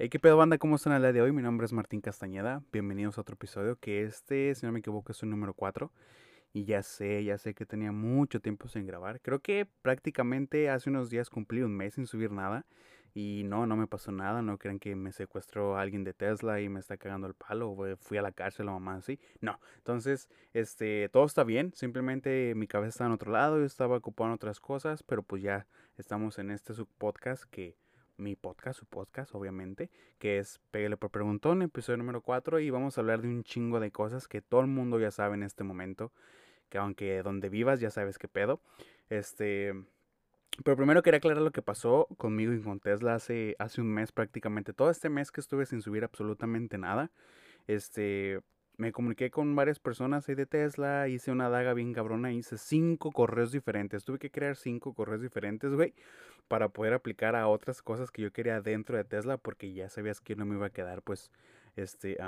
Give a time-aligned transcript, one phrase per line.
[0.00, 0.58] Hey, ¿qué pedo banda?
[0.58, 1.32] ¿Cómo están el día de hoy?
[1.32, 2.62] Mi nombre es Martín Castañeda.
[2.70, 5.90] Bienvenidos a otro episodio que este, si no me equivoco, es el número 4.
[6.52, 9.20] Y ya sé, ya sé que tenía mucho tiempo sin grabar.
[9.20, 12.64] Creo que prácticamente hace unos días cumplí un mes sin subir nada.
[13.12, 14.40] Y no, no me pasó nada.
[14.40, 17.72] No crean que me secuestró alguien de Tesla y me está cagando el palo.
[17.72, 19.18] O fui a la cárcel o mamá así.
[19.40, 19.58] No.
[19.78, 21.72] Entonces, este, todo está bien.
[21.74, 23.58] Simplemente mi cabeza está en otro lado.
[23.58, 25.02] Yo estaba ocupado en otras cosas.
[25.02, 27.74] Pero pues ya estamos en este subpodcast que
[28.18, 32.98] mi podcast, su podcast, obviamente, que es Pégale por Preguntón, episodio número 4, y vamos
[32.98, 35.64] a hablar de un chingo de cosas que todo el mundo ya sabe en este
[35.64, 36.12] momento,
[36.68, 38.60] que aunque donde vivas ya sabes qué pedo.
[39.08, 39.72] Este,
[40.64, 44.12] pero primero quería aclarar lo que pasó conmigo y con Tesla hace, hace un mes
[44.12, 44.72] prácticamente.
[44.72, 47.10] Todo este mes que estuve sin subir absolutamente nada.
[47.66, 48.40] Este,
[48.78, 53.10] me comuniqué con varias personas ahí de Tesla, hice una daga bien cabrona, hice cinco
[53.10, 54.04] correos diferentes.
[54.04, 55.94] Tuve que crear cinco correos diferentes, güey,
[56.46, 60.20] para poder aplicar a otras cosas que yo quería dentro de Tesla, porque ya sabías
[60.20, 61.32] que no me iba a quedar, pues,
[61.74, 62.18] este,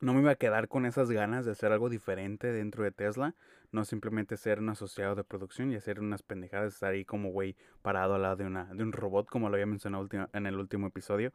[0.00, 3.34] no me iba a quedar con esas ganas de hacer algo diferente dentro de Tesla,
[3.72, 7.56] no simplemente ser un asociado de producción y hacer unas pendejadas, estar ahí como güey
[7.82, 10.86] parado al lado de, una, de un robot, como lo había mencionado en el último
[10.86, 11.32] episodio.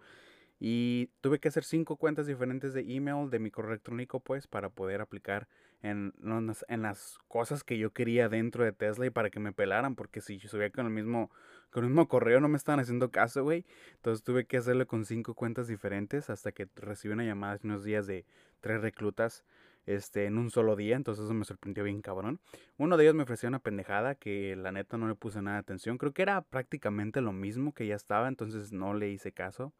[0.59, 4.69] Y tuve que hacer cinco cuentas diferentes de email de mi correo electrónico, pues, para
[4.69, 5.47] poder aplicar
[5.83, 6.13] en,
[6.69, 10.21] en las cosas que yo quería dentro de Tesla y para que me pelaran, porque
[10.21, 11.29] si yo subía con el mismo,
[11.69, 13.65] con el mismo correo no me estaban haciendo caso, güey.
[13.95, 17.83] Entonces tuve que hacerlo con cinco cuentas diferentes hasta que recibí una llamada hace unos
[17.83, 18.25] días de
[18.61, 19.43] tres reclutas
[19.85, 22.39] este, en un solo día, entonces eso me sorprendió bien cabrón.
[22.77, 25.61] Uno de ellos me ofreció una pendejada que la neta no le puse nada de
[25.61, 25.97] atención.
[25.97, 29.73] Creo que era prácticamente lo mismo que ya estaba, entonces no le hice caso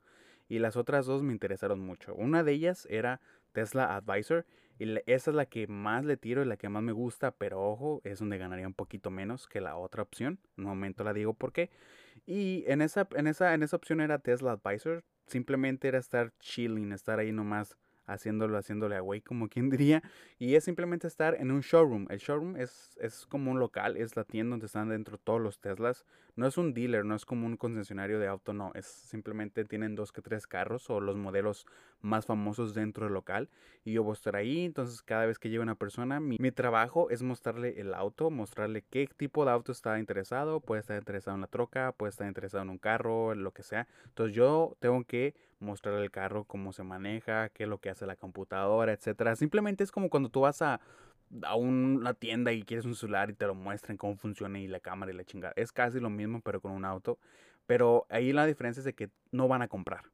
[0.47, 2.13] y las otras dos me interesaron mucho.
[2.15, 4.45] Una de ellas era Tesla Advisor
[4.79, 7.61] y esa es la que más le tiro y la que más me gusta, pero
[7.61, 10.39] ojo, es donde ganaría un poquito menos que la otra opción.
[10.57, 11.69] Un momento la digo por qué.
[12.25, 15.03] Y en esa, en esa, en esa opción era Tesla Advisor.
[15.27, 20.01] Simplemente era estar chilling, estar ahí nomás haciéndolo, haciéndole a güey, como quien diría.
[20.39, 22.07] Y es simplemente estar en un showroom.
[22.09, 25.59] El showroom es, es como un local, es la tienda donde están dentro todos los
[25.59, 26.05] Teslas.
[26.35, 28.71] No es un dealer, no es como un concesionario de auto, no.
[28.73, 31.67] Es simplemente tienen dos que tres carros o los modelos
[32.01, 33.49] más famosos dentro del local.
[33.85, 36.51] Y yo voy a estar ahí, entonces cada vez que llega una persona, mi, mi
[36.51, 40.59] trabajo es mostrarle el auto, mostrarle qué tipo de auto está interesado.
[40.59, 43.87] Puede estar interesado en la troca, puede estar interesado en un carro, lo que sea.
[44.05, 48.05] Entonces yo tengo que mostrar el carro, cómo se maneja, qué es lo que hace
[48.05, 49.35] la computadora, etcétera.
[49.35, 50.81] Simplemente es como cuando tú vas a,
[51.43, 54.79] a una tienda y quieres un celular y te lo muestran cómo funciona y la
[54.79, 55.53] cámara y la chingada.
[55.55, 57.19] Es casi lo mismo, pero con un auto.
[57.65, 60.12] Pero ahí la diferencia es de que no van a comprar.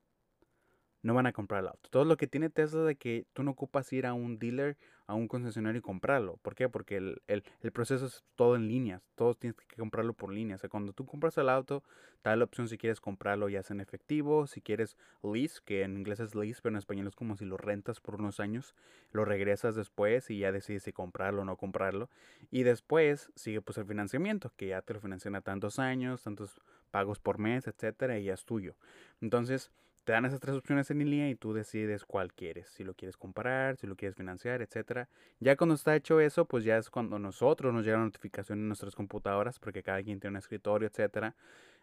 [1.01, 1.89] No van a comprar el auto.
[1.89, 4.77] Todo lo que tiene Tesla es de que tú no ocupas ir a un dealer
[5.09, 6.37] a un concesionario y comprarlo.
[6.43, 6.69] ¿Por qué?
[6.69, 9.01] Porque el, el, el, proceso es todo en línea.
[9.15, 10.55] Todos tienes que comprarlo por línea.
[10.55, 11.83] O sea, cuando tú compras el auto,
[12.21, 15.81] te da la opción si quieres comprarlo ya sea en efectivo, si quieres lease, que
[15.81, 18.75] en inglés es lease, pero en español es como si lo rentas por unos años,
[19.11, 22.07] lo regresas después y ya decides si comprarlo o no comprarlo.
[22.51, 26.61] Y después sigue pues el financiamiento, que ya te lo financian a tantos años, tantos
[26.91, 28.75] pagos por mes, etcétera, y ya es tuyo.
[29.21, 29.71] Entonces,
[30.09, 33.15] te dan esas tres opciones en línea y tú decides cuál quieres, si lo quieres
[33.15, 35.07] comprar, si lo quieres financiar, etc.
[35.39, 38.95] Ya cuando está hecho eso, pues ya es cuando nosotros nos llega notificación en nuestras
[38.95, 41.35] computadoras, porque cada quien tiene un escritorio, etc.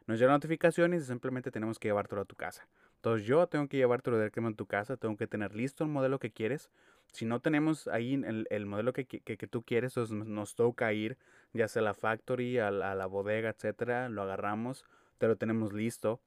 [0.09, 2.67] Nos llega notificaciones y simplemente tenemos que llevártelo a tu casa.
[2.97, 6.19] Entonces yo tengo que llevártelo directamente a tu casa, tengo que tener listo el modelo
[6.19, 6.69] que quieres.
[7.13, 9.05] Si no tenemos ahí el, el modelo que,
[9.49, 11.17] tú quieres, entonces nos toca ir
[11.53, 14.85] ya sea a la factory, a, a la bodega, etcétera, lo agarramos,
[15.19, 16.21] te lo tenemos listo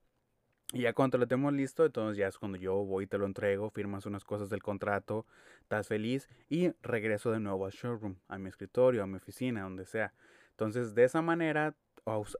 [0.72, 3.26] y ya cuando lo tenemos listo, entonces ya es cuando yo voy y te lo
[3.26, 5.26] entrego, firmas unas cosas del contrato,
[5.62, 9.86] estás feliz y regreso de nuevo al showroom, a mi escritorio, a mi oficina, donde
[9.86, 10.14] sea.
[10.52, 11.76] Entonces de esa manera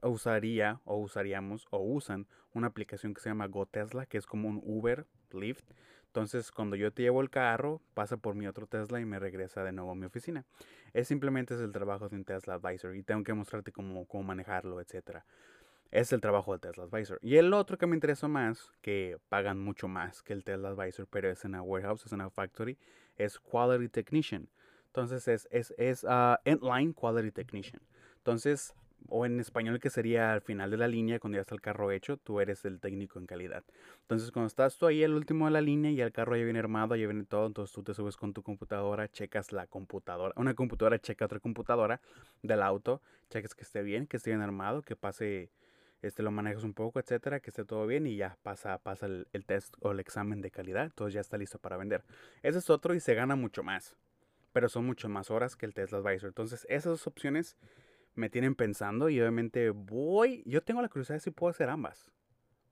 [0.02, 4.60] usaría o usaríamos o usan una aplicación que se llama GoTesla, que es como un
[4.64, 5.68] Uber, Lyft.
[6.06, 9.64] Entonces cuando yo te llevo el carro, pasa por mi otro Tesla y me regresa
[9.64, 10.44] de nuevo a mi oficina.
[10.92, 14.22] Es simplemente es el trabajo de un Tesla Advisor y tengo que mostrarte cómo, cómo
[14.22, 15.24] manejarlo, etcétera
[15.90, 17.18] es el trabajo del Tesla Advisor.
[17.22, 21.06] Y el otro que me interesa más, que pagan mucho más que el Tesla Advisor,
[21.10, 22.78] pero es en una warehouse, es en una factory,
[23.16, 24.48] es Quality Technician.
[24.86, 27.80] Entonces es, es, es uh, Endline Quality Technician.
[28.18, 28.74] Entonces,
[29.08, 31.90] o en español que sería al final de la línea, cuando ya está el carro
[31.90, 33.64] hecho, tú eres el técnico en calidad.
[34.02, 36.58] Entonces, cuando estás tú ahí el último de la línea y el carro ya viene
[36.58, 40.54] armado, ya viene todo, entonces tú te subes con tu computadora, checas la computadora, una
[40.54, 42.00] computadora checa otra computadora
[42.42, 43.00] del auto,
[43.30, 45.50] checas que esté bien, que esté bien armado, que pase
[46.02, 49.26] este, lo manejas un poco, etcétera, que esté todo bien y ya pasa, pasa el,
[49.46, 52.04] test o el examen de calidad, entonces ya está listo para vender.
[52.42, 53.96] Ese es otro y se gana mucho más,
[54.52, 56.28] pero son mucho más horas que el Tesla Advisor.
[56.28, 57.56] Entonces, esas dos opciones
[58.14, 62.10] me tienen pensando y obviamente voy, yo tengo la curiosidad de si puedo hacer ambas.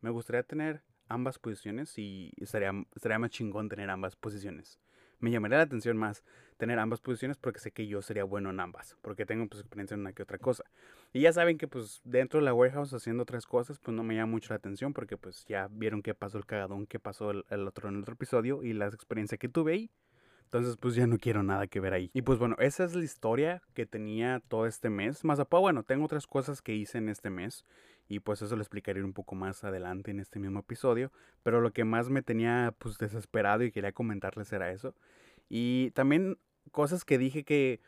[0.01, 4.81] Me gustaría tener ambas posiciones y estaría, estaría más chingón tener ambas posiciones.
[5.21, 6.23] Me llamaría la atención más
[6.57, 9.95] tener ambas posiciones porque sé que yo sería bueno en ambas, porque tengo pues experiencia
[9.95, 10.65] en una que otra cosa.
[11.13, 14.15] Y ya saben que pues dentro de la warehouse haciendo otras cosas pues no me
[14.15, 17.45] llama mucho la atención porque pues ya vieron qué pasó el cagadón, qué pasó el,
[17.51, 19.91] el otro en el otro episodio y las experiencias que tuve ahí.
[20.49, 22.11] Entonces, pues ya no quiero nada que ver ahí.
[22.15, 25.23] Y pues bueno, esa es la historia que tenía todo este mes.
[25.23, 27.67] Más aparte, bueno, tengo otras cosas que hice en este mes.
[28.09, 31.13] Y pues eso lo explicaré un poco más adelante en este mismo episodio.
[31.43, 34.95] Pero lo que más me tenía pues desesperado y quería comentarles era eso.
[35.49, 36.39] Y también
[36.73, 37.81] cosas que dije que,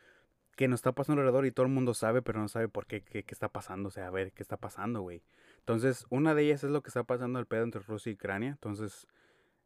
[0.55, 3.01] que nos está pasando alrededor y todo el mundo sabe, pero no sabe por qué,
[3.01, 3.89] qué, qué está pasando.
[3.89, 5.23] O sea, a ver, qué está pasando, güey.
[5.59, 8.49] Entonces, una de ellas es lo que está pasando el pedo entre Rusia y Ucrania.
[8.49, 9.07] Entonces,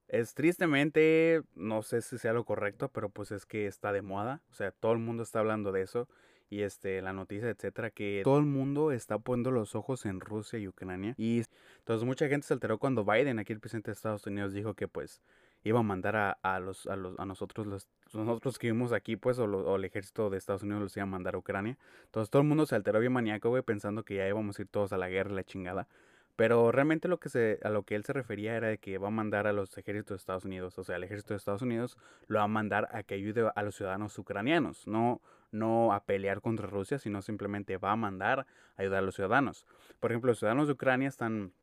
[0.07, 4.41] es tristemente, no sé si sea lo correcto, pero pues es que está de moda.
[4.51, 6.07] O sea, todo el mundo está hablando de eso.
[6.49, 10.59] Y este, la noticia, etcétera, que todo el mundo está poniendo los ojos en Rusia
[10.59, 11.15] y Ucrania.
[11.17, 11.43] Y
[11.79, 14.87] entonces mucha gente se alteró cuando Biden, aquí el presidente de Estados Unidos, dijo que
[14.87, 15.21] pues
[15.63, 19.15] iba a mandar a, a los, a los, a nosotros, los, nosotros que vivimos aquí,
[19.15, 21.77] pues, o, el ejército de Estados Unidos los iba a mandar a Ucrania.
[22.05, 24.67] Entonces todo el mundo se alteró bien maníaco, güey, pensando que ya íbamos a ir
[24.67, 25.87] todos a la guerra la chingada.
[26.35, 29.07] Pero realmente lo que se, a lo que él se refería era de que va
[29.07, 31.97] a mandar a los ejércitos de Estados Unidos, o sea, el ejército de Estados Unidos
[32.27, 35.21] lo va a mandar a que ayude a los ciudadanos ucranianos, no,
[35.55, 39.65] no a pelear contra Rusia, sino simplemente va a mandar a ayudar a los ciudadanos.
[39.99, 41.53] Por ejemplo, los ciudadanos de Ucrania están,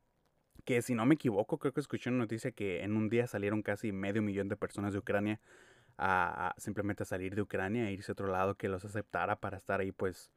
[0.65, 3.61] que si no me equivoco, creo que escuché una noticia que en un día salieron
[3.61, 5.39] casi medio millón de personas de Ucrania
[5.97, 9.79] a, simplemente salir de Ucrania e irse a otro lado que los aceptara para estar
[9.79, 10.31] ahí pues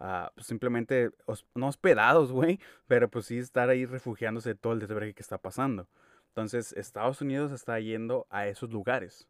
[0.00, 1.10] Uh, pues simplemente,
[1.54, 5.36] no hospedados, güey, pero pues sí estar ahí refugiándose de todo el desvergue que está
[5.36, 5.88] pasando.
[6.28, 9.28] Entonces, Estados Unidos está yendo a esos lugares.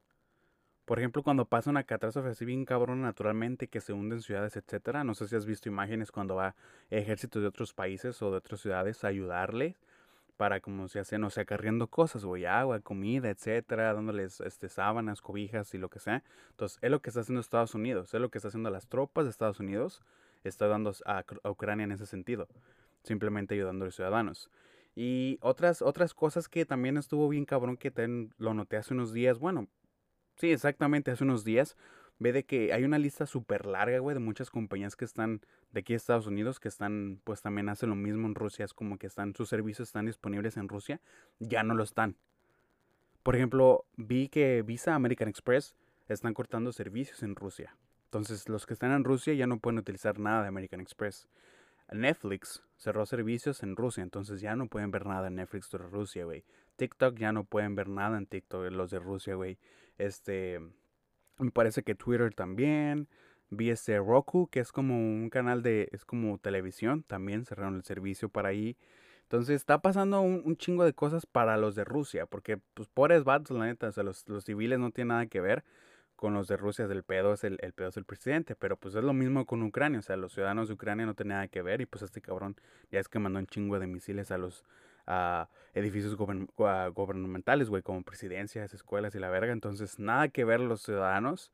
[0.91, 5.05] Por ejemplo, cuando pasa una catástrofe así bien cabrón naturalmente, que se hunden ciudades, etcétera.
[5.05, 6.57] No sé si has visto imágenes cuando va
[6.91, 9.77] ejércitos de otros países o de otras ciudades a ayudarle
[10.37, 15.21] para, como se hace, no sé, acarreando cosas, güey, agua, comida, etcétera, dándoles este, sábanas,
[15.21, 16.25] cobijas y lo que sea.
[16.51, 19.27] Entonces, es lo que está haciendo Estados Unidos, es lo que está haciendo las tropas
[19.27, 20.03] de Estados Unidos
[20.43, 22.49] está dando a, a, Ucrania en ese sentido,
[23.05, 24.51] simplemente ayudando a los ciudadanos.
[24.97, 29.13] Y otras, otras cosas que también estuvo bien cabrón que ten, lo noté hace unos
[29.13, 29.69] días, bueno,
[30.41, 31.77] sí, exactamente hace unos días,
[32.19, 35.41] ve de que hay una lista súper larga, güey, de muchas compañías que están
[35.73, 38.75] de aquí a Estados Unidos, que están, pues también hacen lo mismo en Rusia, es
[38.75, 41.01] como que están, sus servicios están disponibles en Rusia,
[41.39, 42.17] ya no lo están.
[43.23, 45.77] Por ejemplo, vi que Visa American Express
[46.09, 47.77] están cortando servicios en Rusia.
[48.07, 51.29] Entonces, los que están en Rusia ya no pueden utilizar nada de American Express.
[51.93, 56.25] Netflix cerró servicios en Rusia, entonces ya no pueden ver nada en Netflix de Rusia,
[56.25, 56.45] güey.
[56.77, 59.59] TikTok ya no pueden ver nada en TikTok los de Rusia, güey.
[60.01, 60.61] Este,
[61.39, 63.09] me parece que Twitter también.
[63.51, 67.83] Vi este Roku, que es como un canal de, es como televisión, también cerraron el
[67.83, 68.77] servicio para ahí.
[69.23, 73.57] Entonces está pasando un, chingo de cosas para los de Rusia, porque pues pobres vatos,
[73.57, 75.65] la neta, o sea, los, los civiles no tienen nada que ver
[76.17, 78.95] con los de Rusia del pedo es el, el pedo es el presidente, pero pues
[78.95, 81.63] es lo mismo con Ucrania, o sea, los ciudadanos de Ucrania no tienen nada que
[81.63, 82.57] ver y pues este cabrón
[82.91, 84.65] ya es que mandó un chingo de misiles a los
[85.11, 90.83] a edificios gubernamentales, güey, como presidencias, escuelas y la verga, entonces nada que ver los
[90.83, 91.51] ciudadanos,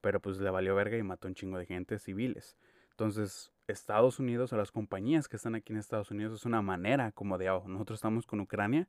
[0.00, 2.56] pero pues le valió verga y mató un chingo de gente civiles.
[2.90, 7.10] Entonces, Estados Unidos, a las compañías que están aquí en Estados Unidos, es una manera
[7.10, 8.86] como de, oh, nosotros estamos con Ucrania,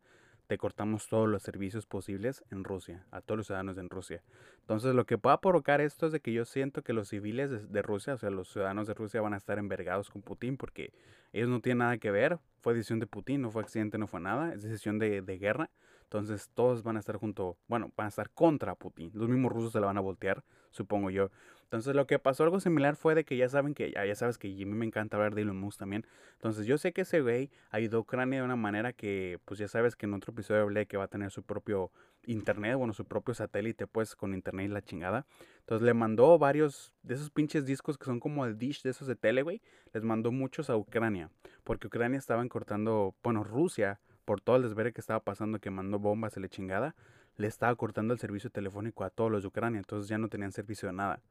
[0.48, 4.22] te cortamos todos los servicios posibles en Rusia, a todos los ciudadanos en Rusia.
[4.60, 7.82] Entonces, lo que pueda provocar esto es de que yo siento que los civiles de,
[7.82, 10.94] Rusia, o sea, los ciudadanos de Rusia van a estar envergados con Putin porque
[11.32, 12.40] ellos no tienen nada que ver.
[12.64, 15.70] Fue decisión de Putin, no fue accidente, no fue nada, es decisión de, de guerra.
[16.04, 19.12] Entonces, todos van a estar junto, bueno, van a estar contra Putin.
[19.14, 21.30] Los mismos rusos se la van a voltear, supongo yo.
[21.74, 24.48] Entonces lo que pasó algo similar fue de que ya saben que, ya, sabes que
[24.48, 26.06] a mí me encanta hablar de Elon Musk también.
[26.34, 29.68] Entonces yo sé que ese güey ayudó a Ucrania de una manera que, pues ya
[29.68, 31.92] sabes que en otro episodio hablé que va a tener su propio
[32.28, 35.26] internet, bueno, su propio satélite, pues con internet y la chingada.
[35.64, 39.08] Entonces le mandó varios de esos pinches discos que son como el dish de esos
[39.08, 39.62] de tele, güey.
[39.94, 41.30] Les mandó muchos a Ucrania.
[41.64, 46.00] Porque Ucrania estaban cortando, bueno, Rusia, por todo el desvere que estaba pasando, que mandó
[46.00, 46.96] bombas y la chingada,
[47.38, 49.78] le estaba cortando el servicio telefónico a todos los de Ucrania.
[49.80, 51.22] Entonces ya no tenían servicio de nada.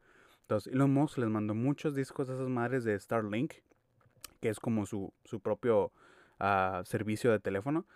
[0.40, 3.52] Entonces Elon Musk les mandó muchos discos a esas madres de Starlink,
[4.40, 5.92] que es como su, su propio
[6.40, 7.86] uh, servicio de teléfono.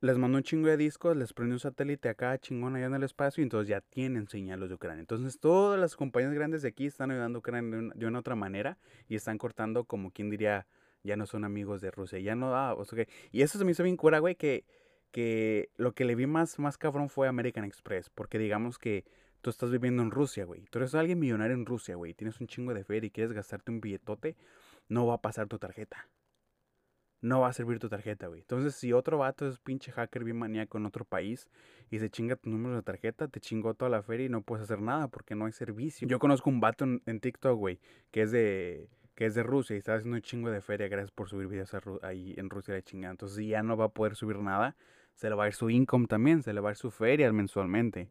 [0.00, 3.02] Les mandó un chingo de discos, les prendió un satélite acá chingón allá en el
[3.02, 5.00] espacio y entonces ya tienen señal los de Ucrania.
[5.00, 8.78] Entonces todas las compañías grandes de aquí están ayudando a Ucrania de una, otra manera
[9.08, 10.68] y están cortando como quien diría,
[11.02, 13.06] ya no son amigos de Rusia, ya no, ah, okay.
[13.32, 14.64] Y eso se me hizo bien cura, güey, que,
[15.10, 19.04] que lo que le vi más, más cabrón fue American Express, porque digamos que
[19.40, 20.64] tú estás viviendo en Rusia, güey.
[20.70, 22.14] Tú eres alguien millonario en Rusia, güey.
[22.14, 24.36] Tienes un chingo de fe y quieres gastarte un billetote,
[24.88, 26.08] no va a pasar tu tarjeta.
[27.20, 28.40] No va a servir tu tarjeta, güey.
[28.40, 31.48] Entonces, si otro vato es pinche hacker bien maníaco en otro país
[31.90, 34.64] y se chinga tu número de tarjeta, te chingó toda la feria y no puedes
[34.64, 36.06] hacer nada porque no hay servicio.
[36.06, 39.80] Yo conozco un vato en, TikTok, güey, que es de que es de Rusia y
[39.80, 43.10] está haciendo un chingo de feria gracias por subir videos ahí en Rusia de chingada.
[43.10, 44.76] Entonces, ya no va a poder subir nada,
[45.14, 47.32] se le va a ir su income también, se le va a ir su feria
[47.32, 48.08] mensualmente.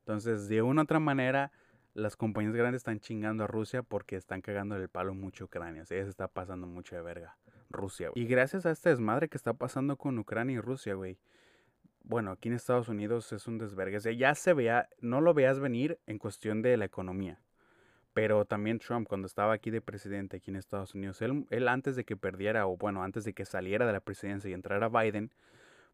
[0.00, 1.50] Entonces, de una u otra manera,
[1.94, 5.82] las compañías grandes están chingando a Rusia porque están cagando el palo mucho a Ucrania.
[5.82, 7.38] O sea, se está pasando mucho de verga.
[7.70, 11.18] Rusia, Y gracias a este desmadre que está pasando con Ucrania y Rusia, güey.
[12.02, 14.16] Bueno, aquí en Estados Unidos es un desvergue.
[14.16, 17.40] Ya se veía, no lo veas venir en cuestión de la economía.
[18.12, 21.94] Pero también Trump, cuando estaba aquí de presidente aquí en Estados Unidos, él, él antes
[21.94, 25.30] de que perdiera, o bueno, antes de que saliera de la presidencia y entrara Biden,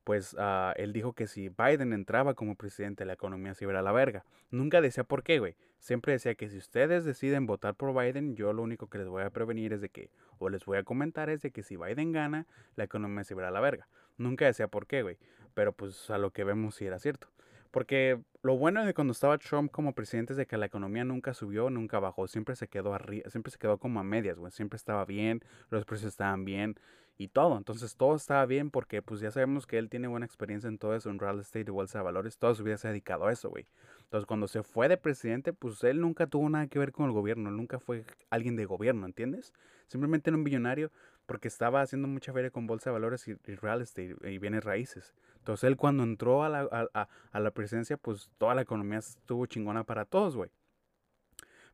[0.07, 3.83] pues ah, él dijo que si Biden entraba como presidente, la economía se iba a
[3.83, 4.25] la verga.
[4.53, 5.57] Nunca decía por qué, güey.
[5.81, 9.25] Siempre decía que si ustedes deciden votar por Biden, yo lo único que les voy
[9.25, 12.13] a prevenir es de que, o les voy a comentar es de que si Biden
[12.13, 12.47] gana,
[12.77, 13.89] la economía se irá a la verga.
[14.17, 15.19] Nunca decía por qué, güey.
[15.55, 17.27] Pero pues a lo que vemos sí era cierto.
[17.73, 21.35] Porque lo bueno de cuando estaba Trump como presidente es de que la economía nunca
[21.35, 24.53] subió, nunca bajó, siempre se quedó arriba, siempre se quedó como a medias, güey.
[24.53, 26.77] Siempre estaba bien, los precios estaban bien
[27.19, 27.57] y todo.
[27.57, 30.95] Entonces todo estaba bien porque pues ya sabemos que él tiene buena experiencia en todo
[30.95, 32.39] eso, en real estate y bolsa de valores.
[32.39, 33.67] Toda su vida se ha dedicado a eso, güey.
[34.03, 37.13] Entonces cuando se fue de presidente, pues él nunca tuvo nada que ver con el
[37.13, 39.53] gobierno, nunca fue alguien de gobierno, ¿entiendes?
[39.89, 40.91] Simplemente era un billonario
[41.27, 45.15] porque estaba haciendo mucha feria con bolsa de valores y, real estate y bienes raíces.
[45.39, 49.47] Entonces él cuando entró a la, a, a la presidencia, pues toda la economía estuvo
[49.47, 50.51] chingona para todos, güey.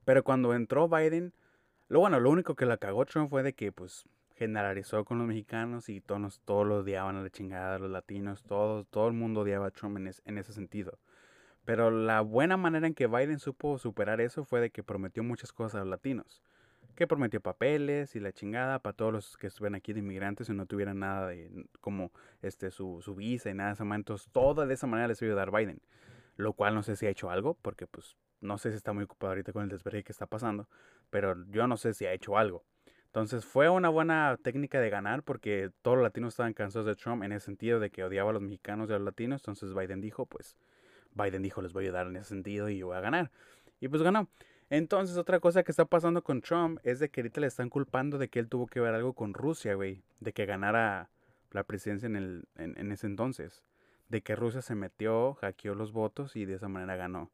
[0.04, 1.32] Pero cuando entró Biden,
[1.88, 4.04] lo bueno, lo único que la cagó Trump fue de que pues
[4.42, 8.86] generalizó con los mexicanos y todos, todos lo odiaban a la chingada, los latinos, todos,
[8.88, 10.98] todo el mundo odiaba a Trump en, en ese sentido.
[11.64, 15.52] Pero la buena manera en que Biden supo superar eso fue de que prometió muchas
[15.52, 16.42] cosas a los latinos.
[16.96, 20.52] Que prometió papeles y la chingada para todos los que estuvieran aquí de inmigrantes y
[20.52, 22.10] no tuvieran nada de como
[22.42, 23.94] este su, su visa y nada de eso.
[23.94, 25.80] Entonces, todo de esa manera les iba a dar Biden.
[26.36, 29.04] Lo cual no sé si ha hecho algo, porque pues no sé si está muy
[29.04, 30.68] ocupado ahorita con el desvergue que está pasando.
[31.10, 32.64] Pero yo no sé si ha hecho algo.
[33.12, 37.22] Entonces fue una buena técnica de ganar porque todos los latinos estaban cansados de Trump
[37.22, 39.42] en el sentido de que odiaba a los mexicanos y a los latinos.
[39.42, 40.56] Entonces Biden dijo, pues
[41.12, 43.30] Biden dijo, les voy a ayudar en ese sentido y yo voy a ganar.
[43.80, 44.30] Y pues ganó.
[44.70, 48.16] Entonces otra cosa que está pasando con Trump es de que ahorita le están culpando
[48.16, 50.02] de que él tuvo que ver algo con Rusia, güey.
[50.20, 51.10] De que ganara
[51.50, 53.62] la presidencia en, el, en ese entonces.
[54.08, 57.30] De que Rusia se metió, hackeó los votos y de esa manera ganó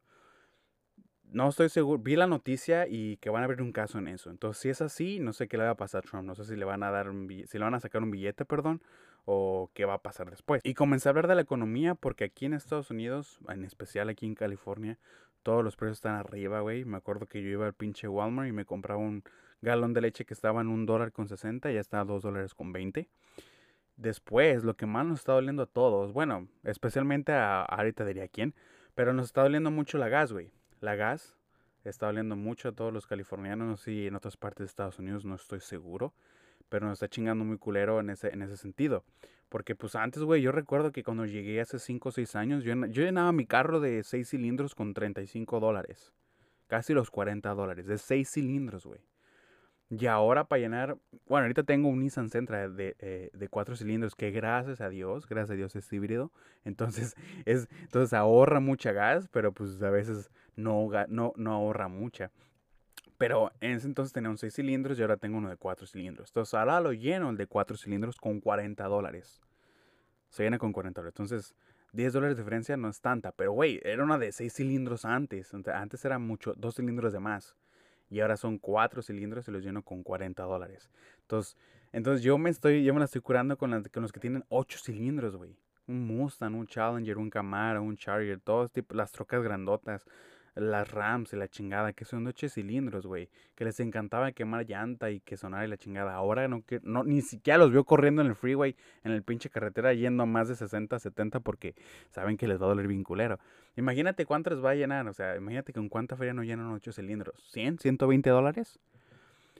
[1.31, 4.29] no estoy seguro, vi la noticia y que van a abrir un caso en eso.
[4.29, 6.25] Entonces, si es así, no sé qué le va a pasar a Trump.
[6.25, 8.45] No sé si le van a dar un si le van a sacar un billete,
[8.45, 8.81] perdón,
[9.25, 10.61] o qué va a pasar después.
[10.63, 14.25] Y comencé a hablar de la economía porque aquí en Estados Unidos, en especial aquí
[14.25, 14.97] en California,
[15.43, 16.85] todos los precios están arriba, güey.
[16.85, 19.23] Me acuerdo que yo iba al pinche Walmart y me compraba un
[19.61, 22.23] galón de leche que estaba en un dólar con 60 y ya está a dos
[22.23, 23.07] dólares con 20.
[23.97, 28.55] Después, lo que más nos está doliendo a todos, bueno, especialmente a, ahorita diría quién,
[28.95, 31.37] pero nos está doliendo mucho la gas, güey la gas
[31.83, 35.35] está oliendo mucho a todos los californianos, si en otras partes de Estados Unidos, no
[35.35, 36.13] estoy seguro,
[36.69, 39.03] pero nos está chingando muy culero en ese, en ese sentido.
[39.49, 42.73] Porque pues antes, güey, yo recuerdo que cuando llegué hace 5 o 6 años, yo,
[42.87, 46.13] yo llenaba mi carro de 6 cilindros con 35 dólares.
[46.67, 49.01] Casi los 40 dólares, de 6 cilindros, güey.
[49.91, 54.13] Y ahora para llenar, bueno, ahorita tengo un Nissan Sentra de, eh, de cuatro cilindros
[54.13, 56.31] que gracias a Dios, gracias a Dios es híbrido.
[56.63, 62.31] Entonces, es, entonces ahorra mucha gas, pero pues a veces no, no, no ahorra mucha.
[63.17, 66.29] Pero en ese entonces tenía un 6 cilindros y ahora tengo uno de 4 cilindros.
[66.29, 69.41] Entonces ahora lo lleno el de 4 cilindros con 40 dólares.
[70.29, 71.13] Se llena con 40 dólares.
[71.19, 71.55] Entonces
[71.91, 73.31] 10 dólares de diferencia no es tanta.
[73.33, 75.53] Pero güey, era una de 6 cilindros antes.
[75.53, 77.57] Antes era mucho, 2 cilindros de más.
[78.09, 80.89] Y ahora son 4 cilindros y los lleno con 40 dólares.
[81.21, 81.57] Entonces,
[81.91, 84.79] entonces yo me estoy, yo me la estoy curando con, con los que tienen 8
[84.81, 85.57] cilindros, güey.
[85.87, 90.05] Un Mustang, un Challenger, un Camaro, un Charger, todos tipo, las trocas grandotas
[90.55, 95.11] las Rams y la chingada, que son ocho cilindros, güey, que les encantaba quemar llanta
[95.11, 96.13] y que sonara y la chingada.
[96.13, 99.49] Ahora no, que, no ni siquiera los veo corriendo en el freeway, en el pinche
[99.49, 101.75] carretera, yendo a más de 60, 70 porque
[102.09, 103.39] saben que les va a doler bien culero.
[103.75, 106.91] Imagínate cuánto les va a llenar, o sea, imagínate con cuánta feria no llenan ocho
[106.91, 107.35] cilindros.
[107.53, 107.79] ¿100?
[107.79, 108.79] ¿120 dólares?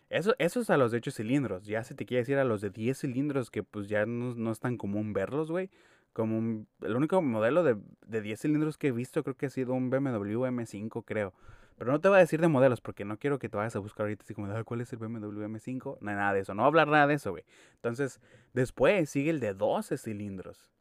[0.10, 1.66] Eso, eso es a los de 8 cilindros.
[1.66, 4.52] Ya se te quiere decir a los de 10 cilindros que pues ya no, no
[4.52, 5.70] es tan común verlos, güey
[6.14, 9.74] como el único modelo de, de 10 cilindros que he visto creo que ha sido
[9.74, 11.34] un BMW M5, creo.
[11.78, 13.80] Pero no te voy a decir de modelos porque no quiero que te vayas a
[13.80, 16.00] buscar ahorita así como, ¿cuál es el BMW M5?
[16.02, 17.46] No, nada de eso, no voy a hablar nada de eso, güey.
[17.76, 18.20] Entonces,
[18.54, 20.74] después sigue el de 12 cilindros.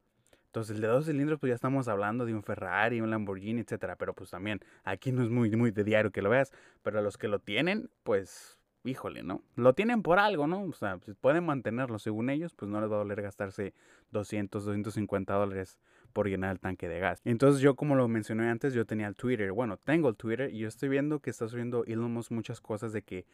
[0.46, 3.94] Entonces, el de 12 cilindros, pues ya estamos hablando de un Ferrari, un Lamborghini, etcétera.
[3.94, 6.52] Pero pues también, aquí no es muy, muy de diario que lo veas.
[6.82, 9.42] Pero a los que lo tienen, pues híjole, ¿no?
[9.56, 10.62] Lo tienen por algo, ¿no?
[10.62, 13.74] O sea, si pueden mantenerlo según ellos, pues no les va a doler gastarse
[14.12, 15.78] 200, 250 dólares
[16.12, 17.20] por llenar el tanque de gas.
[17.24, 19.52] Entonces yo como lo mencioné antes, yo tenía el Twitter.
[19.52, 22.92] Bueno, tengo el Twitter y yo estoy viendo que está subiendo Elon Musk muchas cosas
[22.92, 23.26] de que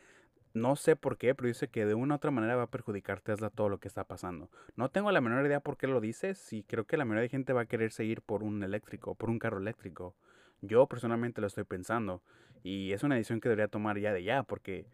[0.54, 3.20] no sé por qué, pero dice que de una u otra manera va a perjudicar
[3.20, 4.48] Tesla todo lo que está pasando.
[4.76, 6.34] No tengo la menor idea por qué lo dice.
[6.34, 9.30] Si creo que la mayoría de gente va a querer seguir por un eléctrico, por
[9.30, 10.14] un carro eléctrico.
[10.62, 12.22] Yo personalmente lo estoy pensando.
[12.62, 14.86] Y es una decisión que debería tomar ya de ya, porque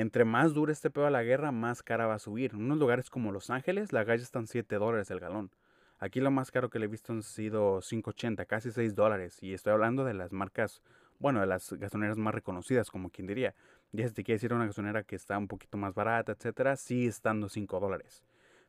[0.00, 2.52] entre más dure este pedo a la guerra, más cara va a subir.
[2.52, 5.50] En unos lugares como Los Ángeles, la gas están 7 dólares el galón.
[5.98, 9.42] Aquí lo más caro que le he visto han sido 5.80, casi 6 dólares.
[9.42, 10.82] Y estoy hablando de las marcas,
[11.18, 13.56] bueno, de las gasolineras más reconocidas, como quien diría.
[13.90, 17.08] Ya si te quiere decir una gasolinera que está un poquito más barata, etcétera, sí
[17.08, 18.22] estando 5 dólares.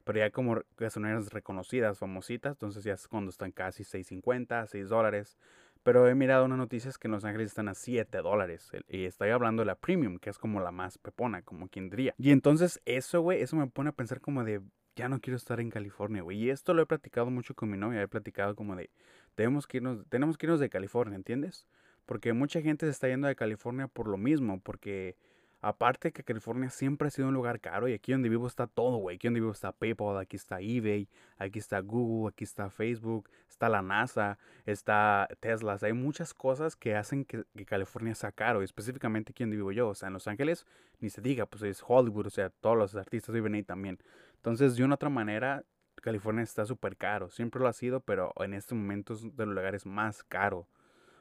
[0.06, 5.38] Pero ya como gasolineras reconocidas, famositas, entonces ya es cuando están casi 6.50, 6 dólares.
[5.84, 8.72] Pero he mirado unas noticias que en Los Ángeles están a 7 dólares.
[8.88, 12.14] Y estoy hablando de la premium, que es como la más pepona, como quien diría.
[12.18, 14.62] Y entonces eso, güey, eso me pone a pensar como de,
[14.96, 16.38] ya no quiero estar en California, güey.
[16.38, 18.02] Y esto lo he platicado mucho con mi novia.
[18.02, 18.90] He platicado como de,
[19.36, 21.68] tenemos que irnos, tenemos que irnos de California, ¿entiendes?
[22.06, 25.16] Porque mucha gente se está yendo de California por lo mismo, porque
[25.62, 28.96] Aparte que California siempre ha sido un lugar caro y aquí donde vivo está todo,
[28.98, 29.18] güey.
[29.18, 33.68] Aquí donde vivo está PayPal, aquí está eBay, aquí está Google, aquí está Facebook, está
[33.68, 35.78] la NASA, está Tesla.
[35.82, 39.89] Hay muchas cosas que hacen que, California sea caro, específicamente aquí donde vivo yo.
[39.89, 40.66] O sea, en Los Ángeles,
[41.01, 44.00] ni se diga, pues es Hollywood, o sea, todos los artistas viven ahí también.
[44.36, 47.30] Entonces, de una otra manera, California está súper caro.
[47.30, 50.68] Siempre lo ha sido, pero en este momento es de los lugares más caros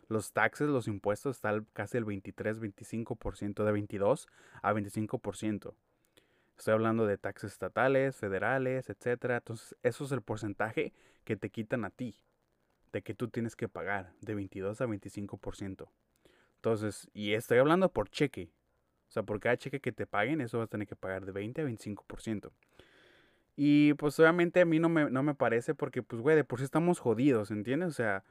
[0.09, 4.27] los taxes, los impuestos están casi el 23, 25%, de 22
[4.63, 5.75] a 25%.
[6.57, 9.37] Estoy hablando de taxes estatales, federales, etcétera.
[9.37, 10.93] Entonces, eso es el porcentaje
[11.25, 12.17] que te quitan a ti,
[12.93, 15.89] de que tú tienes que pagar, de 22 a 25%.
[16.57, 18.51] Entonces, y estoy hablando por cheque.
[19.09, 21.33] O sea, por cada cheque que te paguen, eso vas a tener que pagar de
[21.33, 22.51] 20 a 25%.
[23.57, 26.59] Y pues obviamente a mí no me, no me parece porque, pues, güey, de por
[26.59, 27.89] sí estamos jodidos, ¿entiendes?
[27.89, 28.25] O sea,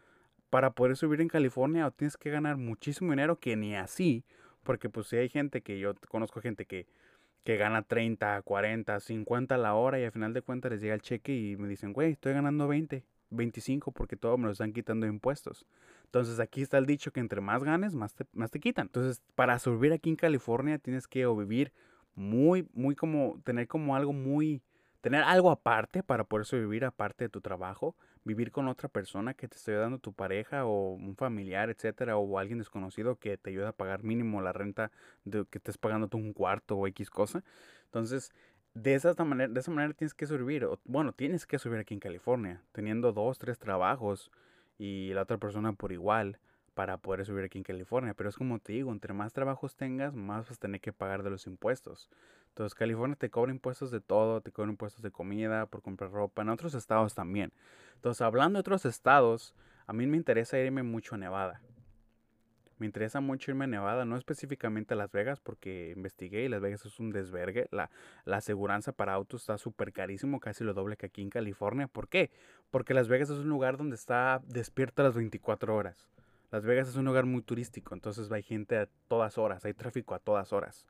[0.50, 4.24] para poder subir en California tienes que ganar muchísimo dinero que ni así,
[4.64, 6.88] porque pues si hay gente que yo conozco gente que,
[7.44, 10.94] que gana 30, 40, 50 a la hora y al final de cuentas les llega
[10.94, 14.74] el cheque y me dicen, güey, estoy ganando 20, 25 porque todo me lo están
[14.74, 15.66] quitando impuestos.
[16.06, 18.88] Entonces aquí está el dicho que entre más ganes, más te, más te quitan.
[18.88, 21.74] Entonces para subir aquí en California tienes que o vivir
[22.16, 24.62] muy, muy como, tener como algo muy,
[25.08, 29.48] tener algo aparte para poder sobrevivir aparte de tu trabajo vivir con otra persona que
[29.48, 33.68] te esté dando tu pareja o un familiar, etcétera, o alguien desconocido que te ayude
[33.68, 34.92] a pagar mínimo la renta
[35.24, 37.42] de que estés pagando tú un cuarto o X cosa.
[37.86, 38.34] Entonces,
[38.74, 40.68] de esa manera, de esa manera tienes que sobrevivir.
[40.84, 44.30] Bueno, tienes que subir aquí en California, teniendo dos, tres trabajos
[44.78, 46.38] y la otra persona por igual
[46.74, 48.14] para poder subir aquí en California.
[48.14, 51.24] Pero es como te digo, entre más trabajos tengas, más vas a tener que pagar
[51.24, 52.10] de los impuestos.
[52.58, 56.42] Entonces California te cobra impuestos de todo, te cobra impuestos de comida, por comprar ropa,
[56.42, 57.54] en otros estados también.
[57.94, 59.54] Entonces hablando de otros estados,
[59.86, 61.62] a mí me interesa irme mucho a Nevada.
[62.80, 66.60] Me interesa mucho irme a Nevada, no específicamente a Las Vegas, porque investigué y Las
[66.60, 67.68] Vegas es un desvergue.
[67.70, 67.92] La,
[68.26, 71.88] la aseguranza para autos está súper carísimo, casi lo doble que aquí en California.
[71.88, 72.32] ¿Por qué?
[72.72, 76.10] Porque Las Vegas es un lugar donde está despierta las 24 horas.
[76.50, 80.16] Las Vegas es un lugar muy turístico, entonces hay gente a todas horas, hay tráfico
[80.16, 80.88] a todas horas.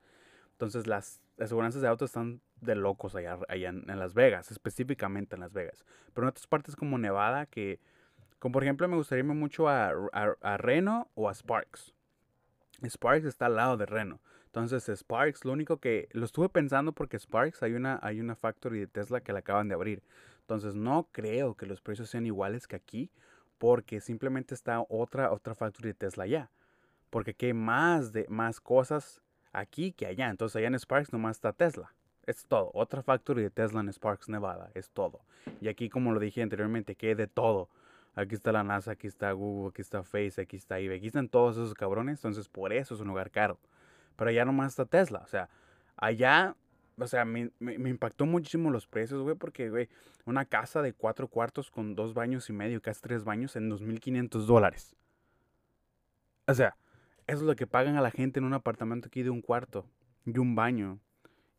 [0.58, 5.54] Entonces las aseguranzas de autos están de locos allá, en, Las Vegas, específicamente en Las
[5.54, 5.86] Vegas.
[6.16, 7.80] Pero en otras partes como Nevada, que,
[8.40, 11.94] como por ejemplo me gustaría mucho a, a, Reno o a Sparks.
[12.84, 14.20] Sparks está al lado de Reno.
[14.48, 18.80] Entonces Sparks, lo único que lo estuve pensando porque Sparks hay una, hay una factory
[18.80, 20.02] de Tesla que la acaban de abrir.
[20.40, 23.12] Entonces no creo que los precios sean iguales que aquí
[23.60, 26.50] porque simplemente está otra, otra factory de Tesla allá.
[27.12, 29.22] Porque aquí hay más, de, más cosas
[29.60, 30.30] aquí que allá.
[30.30, 31.94] Entonces allá en Sparks nomás está Tesla.
[32.26, 32.72] Es todo.
[32.74, 34.70] Otra factory de Tesla en Sparks, Nevada.
[34.74, 35.22] Es todo.
[35.62, 37.70] Y aquí, como lo dije anteriormente, que de todo.
[38.16, 40.98] Aquí está la NASA, aquí está Google, aquí está Face, aquí está eBay.
[40.98, 42.20] Aquí están todos esos cabrones.
[42.20, 43.58] Entonces por eso es un lugar caro.
[44.16, 45.20] Pero allá nomás está Tesla.
[45.20, 45.50] O sea,
[45.96, 46.56] allá
[47.00, 49.88] o sea, me, me, impactó muchísimo los precios, güey, porque, güey,
[50.26, 54.46] una casa de cuatro cuartos con dos baños y medio, casi tres baños, en 2.500
[54.46, 54.96] dólares.
[56.48, 56.76] O sea,
[57.28, 59.86] eso es lo que pagan a la gente en un apartamento aquí de un cuarto
[60.26, 61.00] y un baño.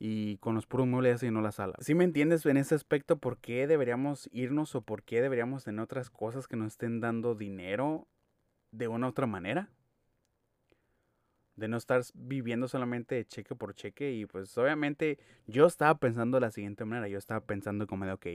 [0.01, 1.75] Y con los puros muebles y no la sala.
[1.81, 5.81] Si me entiendes en ese aspecto por qué deberíamos irnos o por qué deberíamos tener
[5.81, 8.07] otras cosas que nos estén dando dinero
[8.71, 9.71] de una u otra manera?
[11.59, 16.43] de no estar viviendo solamente cheque por cheque y pues obviamente yo estaba pensando de
[16.43, 18.27] la siguiente manera, yo estaba pensando como de, ok,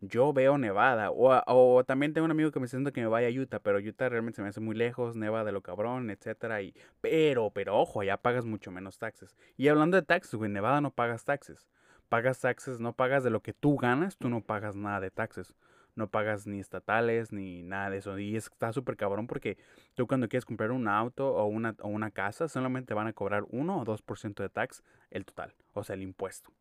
[0.00, 1.10] yo veo Nevada.
[1.10, 3.78] O, o, también tengo un amigo que me está que me vaya a Utah, pero
[3.78, 6.62] Utah realmente se me hace muy lejos, Nevada lo cabrón, etcétera.
[6.62, 9.36] Y, pero, pero ojo, allá pagas mucho menos taxes.
[9.56, 11.68] Y hablando de taxes, güey, Nevada no pagas taxes.
[12.08, 15.54] Pagas taxes, no pagas de lo que tú ganas, tú no pagas nada de taxes.
[15.96, 18.18] No pagas ni estatales ni nada de eso.
[18.18, 19.56] Y está súper cabrón porque
[19.94, 23.44] tú cuando quieres comprar un auto o una, o una casa, solamente van a cobrar
[23.48, 26.52] 1 o 2% de tax el total, o sea, el impuesto.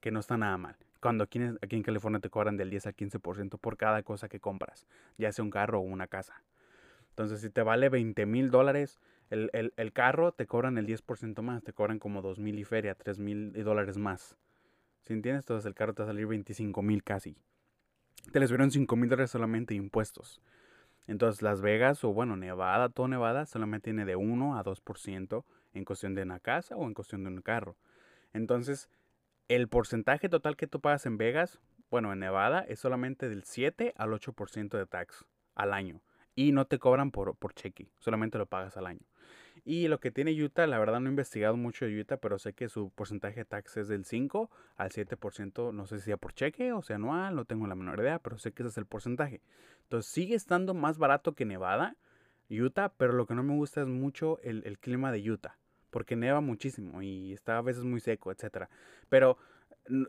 [0.00, 3.58] Que no está nada mal cuando aquí, en California te cobran del 10 al 15%
[3.58, 6.42] por cada cosa que compras, ya sea un carro o una casa.
[7.10, 11.42] Entonces, si te vale 20 mil dólares el, el, el, carro, te cobran el 10%
[11.42, 14.36] más, te cobran como 2 mil y feria, 3 mil dólares más.
[15.02, 15.44] ¿Sí entiendes?
[15.44, 17.36] Entonces el carro te va a salir 25 mil casi.
[18.32, 20.40] Te les vieron 5 mil dólares solamente impuestos.
[21.06, 25.84] Entonces Las Vegas o bueno, Nevada, todo Nevada solamente tiene de 1 a 2% en
[25.84, 27.76] cuestión de una casa o en cuestión de un carro.
[28.32, 28.90] Entonces,
[29.48, 31.58] el porcentaje total que tú pagas en Vegas,
[31.90, 36.02] bueno, en Nevada, es solamente del 7 al 8% de tax al año.
[36.34, 39.00] Y no te cobran por, por cheque, solamente lo pagas al año.
[39.64, 42.52] Y lo que tiene Utah, la verdad no he investigado mucho de Utah, pero sé
[42.52, 46.32] que su porcentaje de tax es del 5 al 7%, no sé si sea por
[46.32, 48.86] cheque o sea anual, no tengo la menor idea, pero sé que ese es el
[48.86, 49.40] porcentaje.
[49.82, 51.96] Entonces sigue estando más barato que Nevada,
[52.50, 55.58] Utah, pero lo que no me gusta es mucho el, el clima de Utah
[55.90, 58.68] porque neva muchísimo y está a veces muy seco, etc.
[59.08, 59.38] Pero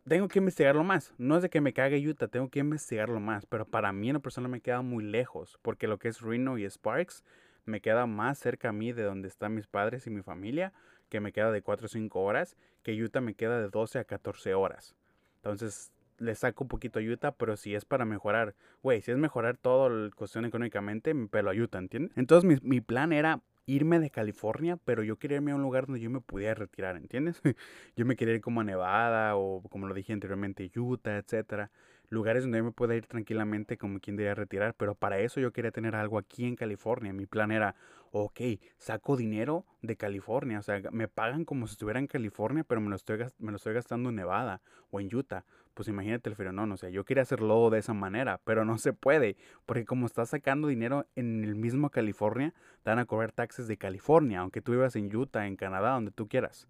[0.07, 1.13] tengo que investigarlo más.
[1.17, 3.45] No es de que me cague Utah, tengo que investigarlo más.
[3.45, 6.57] Pero para mí en lo personal me queda muy lejos, porque lo que es Reno
[6.57, 7.23] y Sparks
[7.65, 10.73] me queda más cerca a mí de donde están mis padres y mi familia,
[11.09, 14.03] que me queda de 4 o 5 horas, que Utah me queda de 12 a
[14.03, 14.95] 14 horas.
[15.37, 19.17] Entonces le saco un poquito a Utah, pero si es para mejorar, güey, si es
[19.17, 22.11] mejorar todo la cuestión económicamente, me pelo a Utah, ¿entiendes?
[22.17, 25.85] Entonces mi, mi plan era irme de California, pero yo quería irme a un lugar
[25.85, 27.41] donde yo me pudiera retirar, ¿entiendes?
[27.95, 31.71] yo me quería ir como a Nevada o como lo dije anteriormente, Utah, etcétera.
[32.09, 35.51] Lugares donde yo me pueda ir tranquilamente como quien diría retirar, pero para eso yo
[35.51, 37.13] quería tener algo aquí en California.
[37.13, 37.75] Mi plan era,
[38.11, 38.41] ok,
[38.77, 42.89] saco dinero de California, o sea, me pagan como si estuviera en California, pero me
[42.89, 45.45] lo estoy, me lo estoy gastando en Nevada o en Utah
[45.79, 48.91] pues imagínate el frenón, o sea, yo quería hacerlo de esa manera, pero no se
[48.91, 53.65] puede, porque como estás sacando dinero en el mismo California, te van a cobrar taxes
[53.69, 56.67] de California, aunque tú vivas en Utah, en Canadá, donde tú quieras.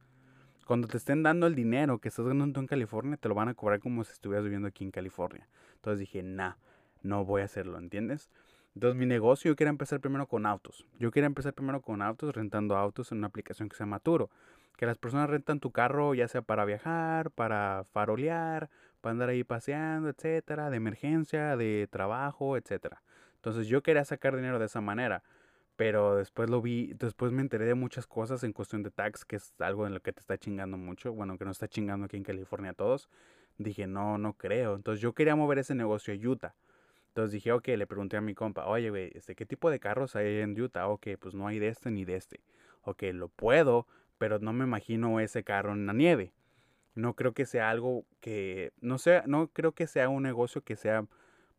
[0.70, 3.56] Cuando te estén dando el dinero que estás ganando en California, te lo van a
[3.56, 5.50] cobrar como si estuvieras viviendo aquí en California.
[5.74, 6.58] Entonces dije, nah,
[7.02, 8.30] no voy a hacerlo, ¿entiendes?
[8.76, 10.86] Entonces mi negocio yo quería empezar primero con autos.
[11.00, 14.30] Yo quería empezar primero con autos, rentando autos en una aplicación que se llama Turo.
[14.78, 18.70] Que las personas rentan tu carro ya sea para viajar, para farolear,
[19.02, 23.02] para andar ahí paseando, etcétera, de emergencia, de trabajo, etcétera.
[23.38, 25.24] Entonces yo quería sacar dinero de esa manera,
[25.80, 29.38] pero después lo vi, después me enteré de muchas cosas en cuestión de tax, que
[29.38, 32.18] es algo en lo que te está chingando mucho, bueno, que nos está chingando aquí
[32.18, 33.08] en California a todos.
[33.58, 34.76] Dije, no, no creo.
[34.76, 36.54] Entonces yo quería mover ese negocio a Utah.
[37.08, 40.18] Entonces dije, ok, le pregunté a mi compa, oye, güey, este, ¿qué tipo de carros
[40.18, 40.89] hay en Utah?
[40.89, 42.42] Ok, pues no hay de este ni de este.
[42.82, 43.88] Ok, lo puedo,
[44.18, 46.34] pero no me imagino ese carro en la nieve.
[46.94, 50.76] No creo que sea algo que, no sé, no creo que sea un negocio que
[50.76, 51.06] sea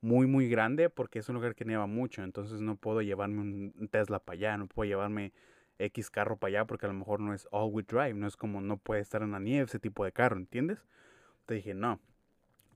[0.00, 2.22] muy, muy grande porque es un lugar que nieva mucho.
[2.22, 5.32] Entonces no puedo llevarme un Tesla para allá, no puedo llevarme
[5.78, 8.60] X carro para allá porque a lo mejor no es all-wheel drive, no es como
[8.60, 10.86] no puede estar en la nieve ese tipo de carro, ¿entiendes?
[11.40, 12.00] Entonces dije, no.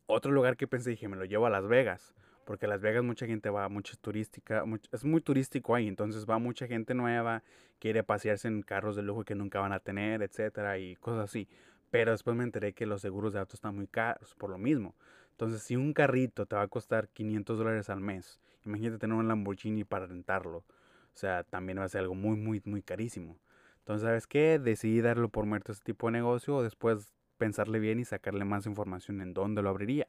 [0.06, 2.14] Otro lugar que pensé, dije, me lo llevo a Las Vegas.
[2.44, 6.66] Porque Las Vegas mucha gente va, mucha turística, es muy turístico ahí, entonces va mucha
[6.66, 7.42] gente nueva,
[7.78, 11.48] quiere pasearse en carros de lujo que nunca van a tener, etcétera, y cosas así.
[11.90, 14.94] Pero después me enteré que los seguros de autos están muy caros por lo mismo.
[15.34, 19.26] Entonces, si un carrito te va a costar 500 dólares al mes, imagínate tener un
[19.26, 20.58] Lamborghini para rentarlo.
[20.58, 23.36] O sea, también va a ser algo muy, muy, muy carísimo.
[23.78, 24.60] Entonces, ¿sabes qué?
[24.60, 28.66] Decidí darlo por muerto ese tipo de negocio o después pensarle bien y sacarle más
[28.66, 30.06] información en dónde lo abriría.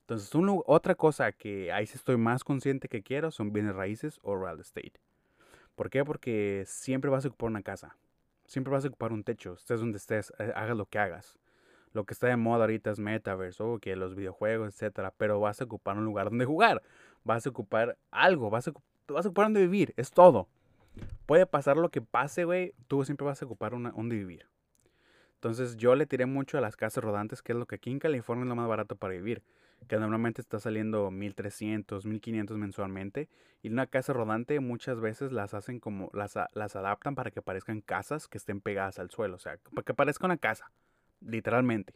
[0.00, 0.30] Entonces,
[0.66, 4.60] otra cosa que ahí sí estoy más consciente que quiero son bienes raíces o real
[4.60, 5.00] estate.
[5.74, 6.04] ¿Por qué?
[6.04, 7.96] Porque siempre vas a ocupar una casa.
[8.44, 11.38] Siempre vas a ocupar un techo, estés donde estés, eh, hagas lo que hagas.
[11.96, 15.62] Lo que está de moda ahorita es metaverse o que los videojuegos, etcétera, pero vas
[15.62, 16.82] a ocupar un lugar donde jugar,
[17.24, 18.72] vas a ocupar algo, vas a,
[19.08, 20.46] vas a ocupar donde vivir, es todo.
[21.24, 24.46] Puede pasar lo que pase, güey, tú siempre vas a ocupar una, donde vivir.
[25.36, 27.98] Entonces yo le tiré mucho a las casas rodantes, que es lo que aquí en
[27.98, 29.42] California es lo más barato para vivir
[29.88, 33.28] que normalmente está saliendo 1300, 1500 mensualmente.
[33.62, 37.80] Y una casa rodante muchas veces las hacen como, las, las adaptan para que parezcan
[37.80, 40.70] casas que estén pegadas al suelo, o sea, para que parezca una casa,
[41.20, 41.94] literalmente.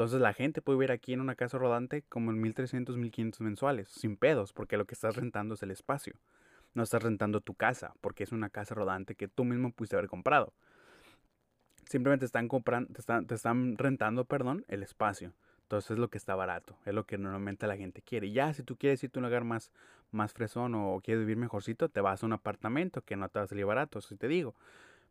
[0.00, 3.88] Entonces la gente puede vivir aquí en una casa rodante como en 1300, 1500 mensuales,
[3.90, 6.14] sin pedos, porque lo que estás rentando es el espacio.
[6.72, 10.08] No estás rentando tu casa, porque es una casa rodante que tú mismo pudiste haber
[10.08, 10.54] comprado.
[11.84, 12.90] Simplemente están comprando,
[13.26, 15.34] te están, rentando, perdón, el espacio.
[15.62, 18.30] Entonces es lo que está barato, es lo que normalmente la gente quiere.
[18.32, 19.70] Ya si tú quieres irte a un lugar más,
[20.12, 23.44] más fresón o quieres vivir mejorcito, te vas a un apartamento que no te va
[23.44, 24.54] a salir barato, si te digo.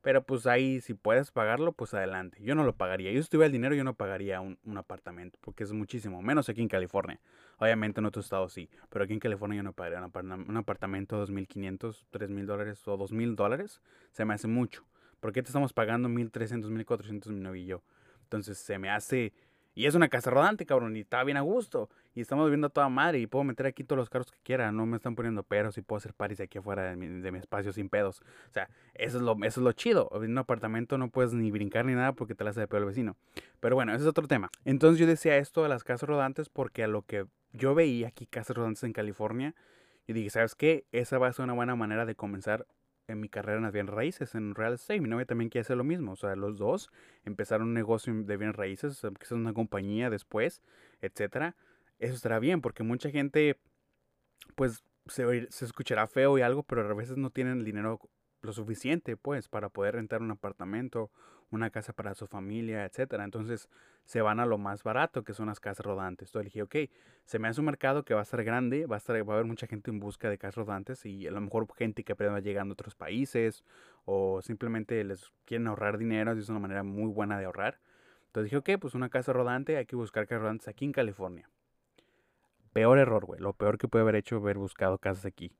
[0.01, 2.37] Pero pues ahí si puedes pagarlo, pues adelante.
[2.41, 3.11] Yo no lo pagaría.
[3.11, 6.47] Yo si tuviera el dinero, yo no pagaría un, un, apartamento, porque es muchísimo, menos
[6.47, 7.19] aquí en California.
[7.57, 11.31] Obviamente en otros estados sí, pero aquí en California yo no pagaría un, apartamento de
[11.31, 13.81] 2.500, 3.000 dólares o 2.000 dólares.
[14.11, 14.85] Se me hace mucho.
[15.19, 17.83] ¿Por qué te estamos pagando 1.300, 1.400 mi novio y yo?
[18.23, 19.33] Entonces se me hace
[19.75, 21.89] y es una casa rodante, cabrón, y está bien a gusto.
[22.19, 24.73] Y estamos viviendo a toda madre y puedo meter aquí todos los carros que quiera.
[24.73, 27.87] No me están poniendo peros y puedo hacer paris aquí afuera de mi, espacio sin
[27.87, 28.19] pedos.
[28.49, 30.09] O sea, eso es lo, eso es lo chido.
[30.15, 32.81] En un apartamento no puedes ni brincar ni nada porque te la hace de peor
[32.81, 33.15] el vecino.
[33.61, 34.49] Pero bueno, ese es otro tema.
[34.65, 38.25] Entonces yo decía esto de las casas rodantes porque a lo que yo veía aquí
[38.25, 39.55] casas rodantes en California,
[40.05, 40.83] y dije, ¿sabes qué?
[40.91, 42.67] Esa va a ser una buena manera de comenzar
[43.07, 44.99] en mi carrera en las bienes raíces, en real estate.
[44.99, 46.11] Mi novia también quiere hacer lo mismo.
[46.11, 46.91] O sea, los dos
[47.23, 50.61] empezaron un negocio de bienes raíces, quizás una compañía después,
[51.01, 51.55] etcétera.
[51.99, 53.59] Eso estará bien, porque mucha gente,
[54.55, 57.99] pues, se, se escuchará feo y algo, pero a veces no tienen el dinero
[58.41, 61.11] lo suficiente, pues, para poder rentar un apartamento,
[61.51, 63.23] una casa para su familia, etcétera.
[63.23, 63.69] Entonces,
[64.05, 66.29] se van a lo más barato, que son las casas rodantes.
[66.29, 66.75] Entonces dije, ok,
[67.25, 69.35] se me hace un mercado que va a estar grande, va a, estar, va a
[69.35, 72.33] haber mucha gente en busca de casas rodantes y a lo mejor gente que apenas
[72.33, 73.63] va llegando a otros países
[74.05, 77.79] o simplemente les quieren ahorrar dinero, y es una manera muy buena de ahorrar.
[78.27, 81.49] Entonces dije, ok, pues una casa rodante, hay que buscar casas rodantes aquí en California.
[82.79, 83.41] Peor error, güey.
[83.41, 85.51] Lo peor que puede haber hecho haber buscado casas aquí.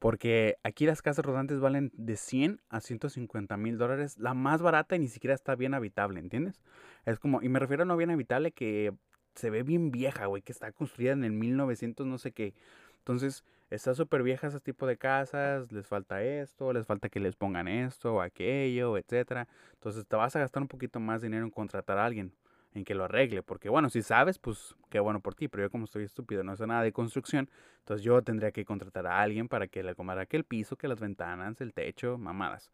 [0.00, 4.18] Porque aquí las casas rodantes valen de 100 a 150 mil dólares.
[4.18, 6.60] La más barata y ni siquiera está bien habitable, ¿entiendes?
[7.04, 8.92] Es como, y me refiero a no bien habitable que
[9.36, 12.52] se ve bien vieja, güey, que está construida en el 1900 no sé qué.
[12.98, 17.36] Entonces, está súper vieja ese tipo de casas, les falta esto, les falta que les
[17.36, 19.46] pongan esto o aquello, etcétera.
[19.74, 22.32] Entonces, te vas a gastar un poquito más dinero en contratar a alguien
[22.76, 23.42] en que lo arregle.
[23.42, 25.48] Porque bueno, si sabes, pues qué bueno por ti.
[25.48, 29.06] Pero yo como estoy estúpido, no sé nada de construcción, entonces yo tendría que contratar
[29.06, 32.70] a alguien para que le acomodara que el piso, que las ventanas, el techo, mamadas.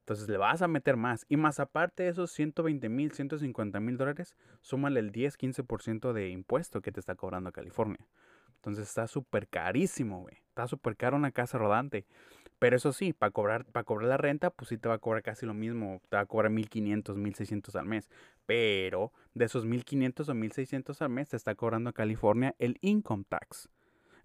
[0.00, 1.26] Entonces le vas a meter más.
[1.28, 6.28] Y más aparte de esos 120 mil, 150 mil dólares, súmale el 10, 15% de
[6.30, 7.98] impuesto que te está cobrando California.
[8.62, 10.36] Entonces está súper carísimo, güey.
[10.50, 12.06] Está súper caro una casa rodante.
[12.60, 15.46] Pero eso sí, para cobrar, cobrar la renta, pues sí te va a cobrar casi
[15.46, 16.00] lo mismo.
[16.08, 18.08] Te va a cobrar 1500, 1600 al mes.
[18.46, 23.68] Pero de esos 1500 o 1600 al mes te está cobrando California el income tax.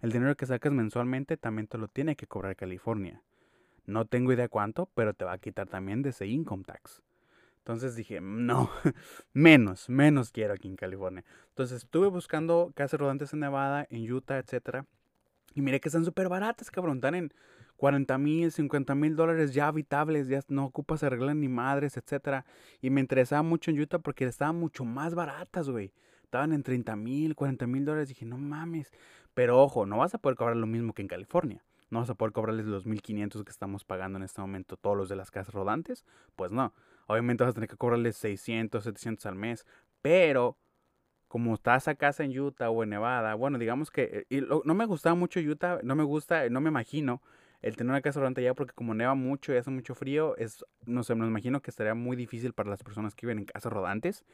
[0.00, 3.20] El dinero que sacas mensualmente también te lo tiene que cobrar California.
[3.86, 7.02] No tengo idea cuánto, pero te va a quitar también de ese income tax.
[7.68, 8.70] Entonces dije, no,
[9.34, 11.22] menos, menos quiero aquí en California.
[11.50, 14.86] Entonces estuve buscando casas rodantes en Nevada, en Utah, etc.
[15.54, 16.96] Y miré que están súper baratas, cabrón.
[16.96, 17.34] Están en
[17.76, 22.46] 40 mil, 50 mil dólares ya habitables, ya no ocupas arreglar ni madres, etcétera.
[22.80, 25.92] Y me interesaba mucho en Utah porque estaban mucho más baratas, güey.
[26.24, 28.08] Estaban en 30 mil, 40 mil dólares.
[28.08, 28.90] Dije, no mames.
[29.34, 31.62] Pero ojo, no vas a poder cobrar lo mismo que en California.
[31.90, 35.10] No vas a poder cobrarles los 1500 que estamos pagando en este momento todos los
[35.10, 36.06] de las casas rodantes.
[36.34, 36.72] Pues no.
[37.08, 39.66] Obviamente vas a tener que cobrarles 600, 700 al mes.
[40.02, 40.56] Pero
[41.28, 44.86] como está esa casa en Utah o en Nevada, bueno, digamos que y no me
[44.86, 47.20] gustaba mucho Utah, no me gusta, no me imagino
[47.60, 50.64] el tener una casa rodante allá porque como neva mucho y hace mucho frío, es,
[50.86, 53.72] no sé, me imagino que estaría muy difícil para las personas que viven en casas
[53.72, 54.24] rodantes,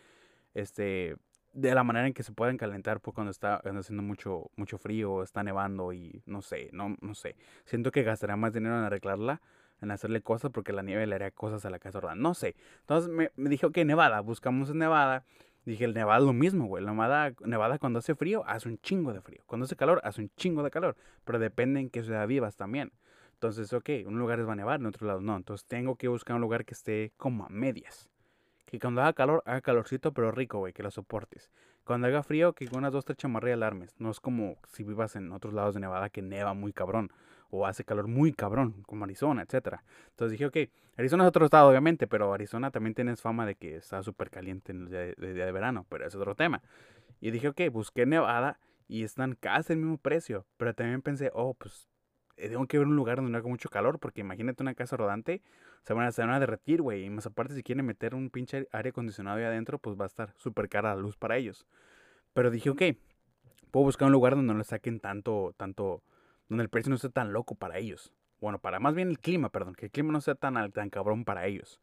[0.54, 1.16] este,
[1.52, 5.22] de la manera en que se pueden calentar por cuando está haciendo mucho, mucho frío,
[5.22, 7.37] está nevando y no sé, no, no sé.
[7.64, 9.40] Siento que gastaría más dinero en arreglarla,
[9.85, 12.57] en hacerle cosas porque la nieve le haría cosas a la casa rodante, no sé.
[12.81, 15.25] Entonces me, me dije, ok, Nevada, buscamos en Nevada.
[15.64, 16.85] Dije, el Nevada es lo mismo, güey.
[16.85, 19.42] Nevada, Nevada cuando hace frío, hace un chingo de frío.
[19.47, 20.97] Cuando hace calor, hace un chingo de calor.
[21.25, 22.92] Pero depende en qué ciudad vivas también.
[23.35, 25.37] Entonces, ok, un lugar va a nevar, en otro lado no.
[25.37, 28.11] Entonces tengo que buscar un lugar que esté como a medias.
[28.66, 31.51] Que cuando haga calor, haga calorcito, pero rico, güey, que lo soportes.
[31.85, 33.94] Cuando haga frío, que con unas dos, tres chamarrillas alarmes.
[33.99, 37.11] No es como si vivas en otros lados de Nevada que neva muy cabrón.
[37.57, 39.77] O hace calor muy cabrón, como Arizona, etc.
[40.11, 40.57] Entonces dije, ok,
[40.97, 44.73] Arizona es otro estado, obviamente, pero Arizona también tienes fama de que está súper caliente
[44.73, 44.88] en el
[45.35, 46.62] día de, verano, pero es otro tema.
[47.21, 50.47] Y dije, ok, busqué Nevada y están casi el mismo precio.
[50.57, 51.88] Pero también pensé, oh, pues
[52.37, 54.97] eh, tengo que ver un lugar donde no haga mucho calor, porque imagínate una casa
[54.97, 55.40] rodante,
[55.83, 57.05] se van a, se van a derretir, güey.
[57.05, 60.07] Y más aparte, si quieren meter un pinche aire acondicionado ahí adentro, pues va a
[60.07, 61.67] estar súper cara la luz para ellos.
[62.33, 62.83] Pero dije, ok,
[63.71, 66.03] puedo buscar un lugar donde no le saquen tanto, tanto,
[66.55, 68.12] donde el precio no sea tan loco para ellos.
[68.40, 71.25] Bueno, para más bien el clima, perdón, que el clima no sea tan, tan cabrón
[71.25, 71.81] para ellos.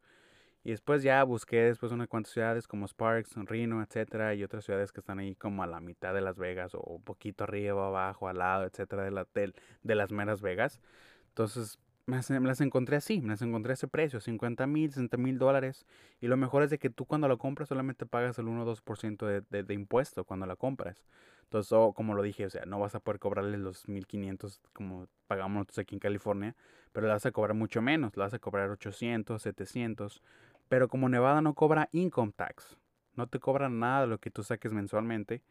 [0.64, 4.92] Y después ya busqué después unas cuantas ciudades como Sparks, Reno, etcétera, y otras ciudades
[4.92, 8.28] que están ahí como a la mitad de Las Vegas o un poquito arriba, abajo,
[8.28, 10.80] al lado, etcétera, de, la, de, de las meras Vegas.
[11.28, 15.38] Entonces me las, encontré así, me las encontré a ese precio, 50 mil, 60 mil
[15.38, 15.86] dólares.
[16.20, 18.76] Y lo mejor es de que tú cuando la compras solamente pagas el 1 o
[18.76, 21.04] 2% de, de, impuesto cuando la compras.
[21.44, 25.56] Entonces, como lo dije, o sea, no vas a poder cobrarle los 1500 como pagamos
[25.56, 26.56] nosotros aquí en California,
[26.92, 30.22] pero le vas a cobrar mucho menos, le vas a cobrar 800, 700.
[30.68, 32.78] Pero como Nevada no cobra income tax,
[33.14, 35.42] no te cobra nada de lo que tú saques mensualmente,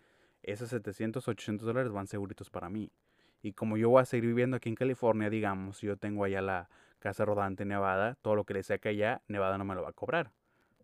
[0.44, 2.92] esos 700, 800 dólares van seguritos para mí.
[3.42, 6.70] Y como yo voy a seguir viviendo aquí en California, digamos, yo tengo allá la
[7.00, 9.94] casa rodante Nevada, todo lo que le saque allá, Nevada no me lo va a
[9.94, 10.32] cobrar.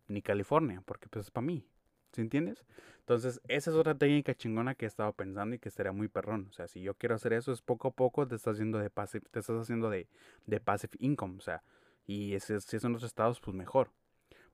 [0.08, 1.66] Ni California, porque pues es para mí.
[2.14, 2.66] ¿Sí entiendes?
[3.00, 6.48] Entonces, esa es otra técnica chingona que he estado pensando y que estaría muy perrón.
[6.50, 8.90] O sea, si yo quiero hacer eso, es poco a poco te estás haciendo de
[8.90, 10.08] passive, te estás haciendo de,
[10.46, 11.36] de passive income.
[11.38, 11.62] O sea,
[12.06, 13.92] y si, si son los estados, pues mejor.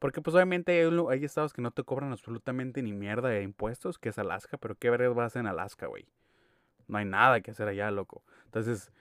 [0.04, 4.10] Porque pues obviamente hay, estados que no te cobran absolutamente ni mierda de impuestos, que
[4.10, 6.06] es Alaska, pero ¿qué vergas vas en Alaska, güey?
[6.88, 8.24] No hay nada que hacer allá, loco.
[8.46, 8.92] Entonces,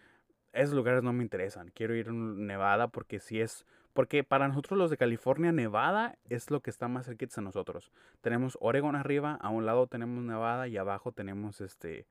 [0.53, 1.71] esos lugares no me interesan.
[1.75, 3.67] Quiero ir a Nevada porque si es...
[3.93, 7.93] Porque para nosotros los de California, Nevada es lo que está más cerquita a nosotros.
[8.23, 12.07] Tenemos Oregon arriba, a un lado tenemos Nevada y abajo tenemos este...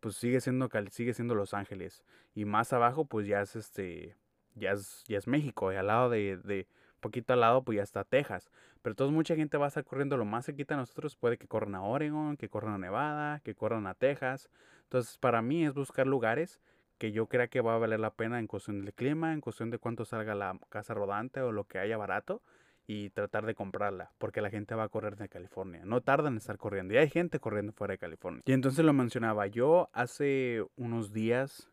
[0.00, 2.04] Pues sigue siendo, sigue siendo Los Ángeles.
[2.34, 4.16] Y más abajo pues ya es este...
[4.54, 5.72] Ya es, ya es México.
[5.72, 6.66] Y al lado de, de
[7.00, 8.50] poquito al lado, pues ya está Texas.
[8.82, 11.16] Pero entonces mucha gente va a estar corriendo lo más cerquita a nosotros.
[11.16, 14.48] Puede que corran a Oregon, que corran a Nevada, que corran a Texas.
[14.86, 16.60] Entonces, para mí es buscar lugares
[16.98, 19.70] que yo crea que va a valer la pena en cuestión del clima, en cuestión
[19.70, 22.42] de cuánto salga la casa rodante o lo que haya barato
[22.86, 25.82] y tratar de comprarla, porque la gente va a correr de California.
[25.84, 28.42] No tardan en estar corriendo y hay gente corriendo fuera de California.
[28.46, 31.68] Y entonces lo mencionaba, yo hace unos días,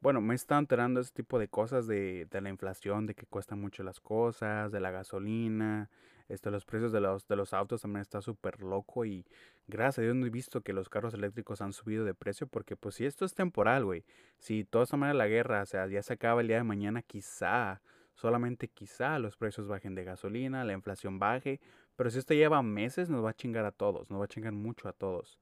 [0.00, 3.60] bueno, me está enterando ese tipo de cosas de, de la inflación, de que cuestan
[3.60, 5.88] mucho las cosas, de la gasolina,
[6.28, 9.24] este, los precios de los, de los autos también está súper loco y
[9.66, 12.76] gracias a Dios no he visto que los carros eléctricos han subido de precio porque
[12.76, 14.04] pues si esto es temporal, güey,
[14.38, 17.02] si toda esta manera la guerra, o sea, ya se acaba el día de mañana,
[17.02, 17.80] quizá,
[18.14, 21.60] solamente quizá los precios bajen de gasolina, la inflación baje,
[21.96, 24.52] pero si esto lleva meses nos va a chingar a todos, nos va a chingar
[24.52, 25.38] mucho a todos.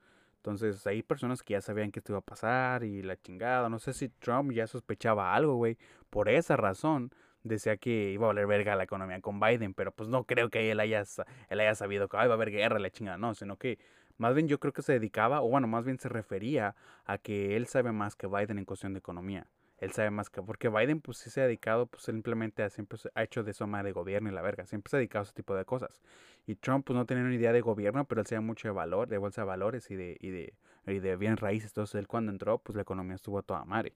[0.46, 3.68] Entonces hay personas que ya sabían que esto iba a pasar y la chingada.
[3.68, 5.76] No sé si Trump ya sospechaba algo, güey.
[6.08, 7.10] Por esa razón
[7.46, 10.70] decía que iba a valer verga la economía con Biden, pero pues no creo que
[10.70, 11.02] él haya,
[11.48, 13.78] él haya sabido que va a haber guerra, la chingada, no, sino que
[14.18, 17.56] más bien yo creo que se dedicaba, o bueno, más bien se refería a que
[17.56, 19.46] él sabe más que Biden en cuestión de economía.
[19.78, 22.98] Él sabe más que, porque Biden pues sí se ha dedicado, pues simplemente a, siempre
[23.14, 25.34] ha hecho de su de gobierno y la verga, siempre se ha dedicado a ese
[25.34, 26.00] tipo de cosas.
[26.46, 29.08] Y Trump pues no tenía una idea de gobierno, pero él sabe mucho de valor,
[29.08, 30.54] de bolsa de valores y de, y de,
[30.86, 31.70] y de bien raíces.
[31.70, 33.92] Entonces él cuando entró, pues la economía estuvo a toda madre.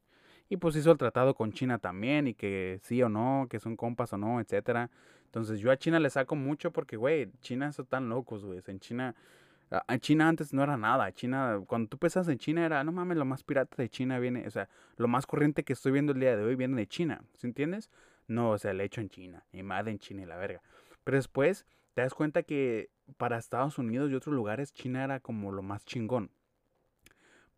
[0.51, 3.77] Y pues hizo el tratado con China también y que sí o no, que son
[3.77, 4.91] compas o no, etcétera.
[5.27, 8.61] Entonces yo a China le saco mucho porque, güey, China son tan locos, güey.
[8.67, 9.15] En China,
[9.87, 11.13] en China antes no era nada.
[11.13, 14.45] China, cuando tú pensas en China era, no mames, lo más pirata de China viene,
[14.45, 17.23] o sea, lo más corriente que estoy viendo el día de hoy viene de China,
[17.39, 17.89] ¿sí entiendes?
[18.27, 20.63] No, o sea, el hecho en China, y más en China y la verga.
[21.05, 25.53] Pero después te das cuenta que para Estados Unidos y otros lugares China era como
[25.53, 26.33] lo más chingón.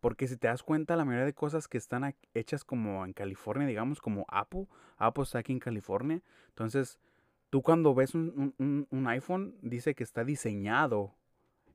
[0.03, 3.65] Porque si te das cuenta, la mayoría de cosas que están hechas como en California,
[3.65, 6.21] digamos, como Apple, Apple está aquí en California.
[6.49, 6.99] Entonces,
[7.49, 11.15] tú cuando ves un, iPhone, dice que está diseñado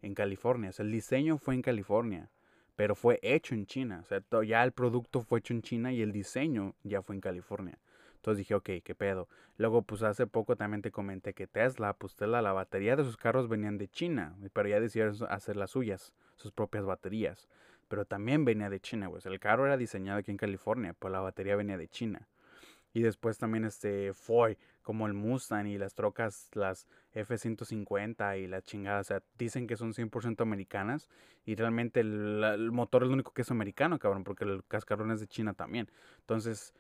[0.03, 0.69] en California.
[0.69, 2.29] O sea, el diseño fue en California,
[2.77, 4.01] pero fue hecho en China.
[4.03, 7.23] O sea, ya el producto fue hecho en China y el diseño ya fue en
[7.23, 7.79] California.
[8.17, 9.27] Entonces dije, ok, qué pedo.
[9.57, 13.17] Luego, pues hace poco también te comenté que Tesla, pues Tesla, la batería de sus
[13.17, 17.49] carros venían de China, pero ya decidieron hacer las suyas, sus propias baterías
[17.89, 19.23] pero también venía de China, güey.
[19.25, 22.29] el carro era diseñado aquí en California, pero la batería venía de China.
[22.95, 28.63] Y después también este Ford, como el Mustang y las trocas, las F-150 y la
[28.63, 31.09] chingada, o sea, dicen que son 100% americanas
[31.45, 35.11] y realmente el, el, motor es lo único que es americano, cabrón, porque el cascarón
[35.11, 35.91] es de China también.
[36.21, 36.75] Entonces,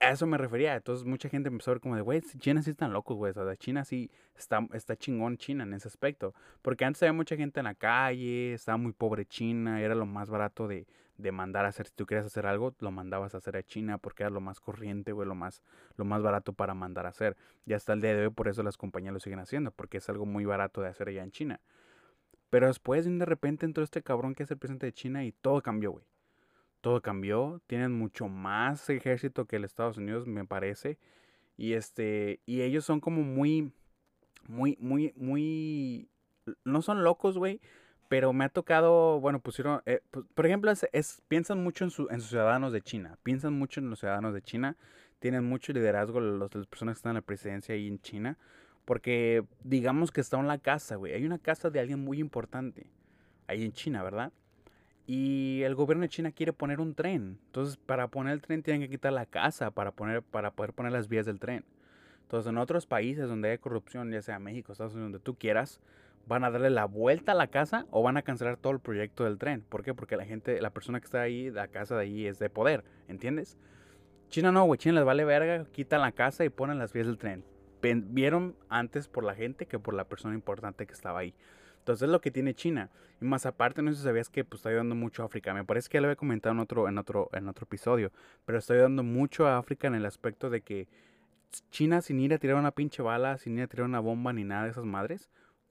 [0.00, 0.76] a eso me refería.
[0.76, 3.32] Entonces mucha gente empezó a ver como de, güey, China sí están locos, güey.
[3.34, 6.34] O sea, China sí está, está chingón China en ese aspecto.
[6.62, 10.28] Porque antes había mucha gente en la calle, estaba muy pobre China, era lo más
[10.30, 10.86] barato de,
[11.18, 11.86] de mandar a hacer.
[11.86, 14.60] Si tú querías hacer algo, lo mandabas a hacer a China porque era lo más
[14.60, 15.62] corriente, güey, lo más,
[15.96, 17.36] lo más barato para mandar a hacer.
[17.64, 20.08] Y hasta el día de hoy por eso las compañías lo siguen haciendo, porque es
[20.08, 21.60] algo muy barato de hacer allá en China.
[22.50, 25.62] Pero después de repente entró este cabrón que es el presidente de China y todo
[25.62, 26.04] cambió, güey
[26.86, 27.60] todo cambió.
[27.66, 31.00] Tienen mucho más ejército que el Estados Unidos, me parece.
[31.56, 33.72] Y este, y ellos son como muy,
[34.46, 36.08] muy, muy, muy,
[36.62, 37.60] no son locos, güey.
[38.06, 42.06] Pero me ha tocado, bueno, pusieron, eh, pues, por ejemplo, es, piensan mucho en, su,
[42.08, 43.18] en sus ciudadanos de China.
[43.24, 44.76] Piensan mucho en los ciudadanos de China.
[45.18, 48.38] Tienen mucho liderazgo los, las personas que están en la presidencia ahí en China.
[48.84, 51.14] Porque digamos que está en la casa, güey.
[51.14, 52.86] Hay una casa de alguien muy importante
[53.48, 54.32] ahí en China, ¿verdad?
[55.06, 57.38] Y el gobierno de China quiere poner un tren.
[57.46, 60.92] Entonces, para poner el tren tienen que quitar la casa para, poner, para poder poner
[60.92, 61.64] las vías del tren.
[62.22, 65.80] Entonces, en otros países donde hay corrupción, ya sea México, Estados Unidos, donde tú quieras,
[66.26, 69.24] van a darle la vuelta a la casa o van a cancelar todo el proyecto
[69.24, 69.62] del tren.
[69.68, 69.94] ¿Por qué?
[69.94, 72.82] Porque la gente, la persona que está ahí, la casa de ahí es de poder,
[73.06, 73.56] ¿entiendes?
[74.28, 77.18] China no, güey, China les vale verga, quitan la casa y ponen las vías del
[77.18, 77.44] tren.
[77.80, 81.32] Vieron antes por la gente que por la persona importante que estaba ahí.
[81.86, 82.90] Entonces es lo que tiene China.
[83.20, 85.54] Y más aparte, no sé si sabías que pues, está ayudando mucho a África.
[85.54, 88.10] Me parece que ya lo había comentado en otro, en otro, en otro episodio.
[88.44, 90.88] Pero está ayudando mucho a África en el aspecto de que
[91.70, 94.42] China, sin ir a tirar una pinche bala, sin ir a tirar una bomba ni
[94.42, 95.30] nada de esas madres,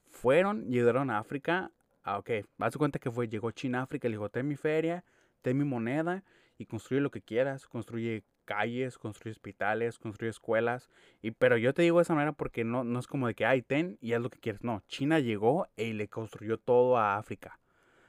[0.10, 1.74] fueron y ayudaron a África.
[2.02, 5.04] A, ok, a cuenta que fue, llegó China a África, le dijo, ten mi feria,
[5.42, 6.24] ten mi moneda
[6.58, 7.68] y construye lo que quieras.
[7.68, 10.90] Construye calles, construye hospitales, construye escuelas.
[11.22, 13.46] Y, pero yo te digo de esa manera porque no, no es como de que,
[13.46, 14.64] ay, ten y haz lo que quieres.
[14.64, 17.60] No, China llegó y le construyó todo a África.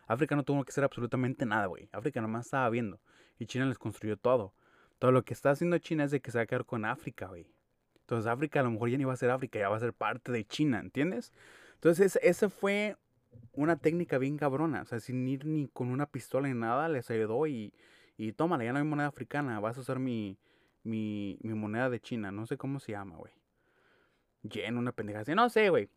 [0.07, 1.89] África no tuvo que hacer absolutamente nada, güey.
[1.93, 3.01] África nomás estaba viendo.
[3.39, 4.55] Y China les construyó todo.
[4.99, 7.27] Todo lo que está haciendo China es de que se va a quedar con África,
[7.27, 7.51] güey.
[8.01, 9.93] Entonces África a lo mejor ya ni va a ser África, ya va a ser
[9.93, 11.33] parte de China, ¿entiendes?
[11.75, 12.97] Entonces esa fue
[13.53, 14.83] una técnica bien cabrona.
[14.83, 17.75] O sea, sin ir ni con una pistola ni nada, les ayudó y
[18.17, 20.39] y tómala, ya no hay moneda africana, vas a usar mi,
[20.83, 23.33] mi, mi moneda de China, no sé cómo se llama, güey.
[24.43, 25.89] Yen, una pendeja así, no sé, güey.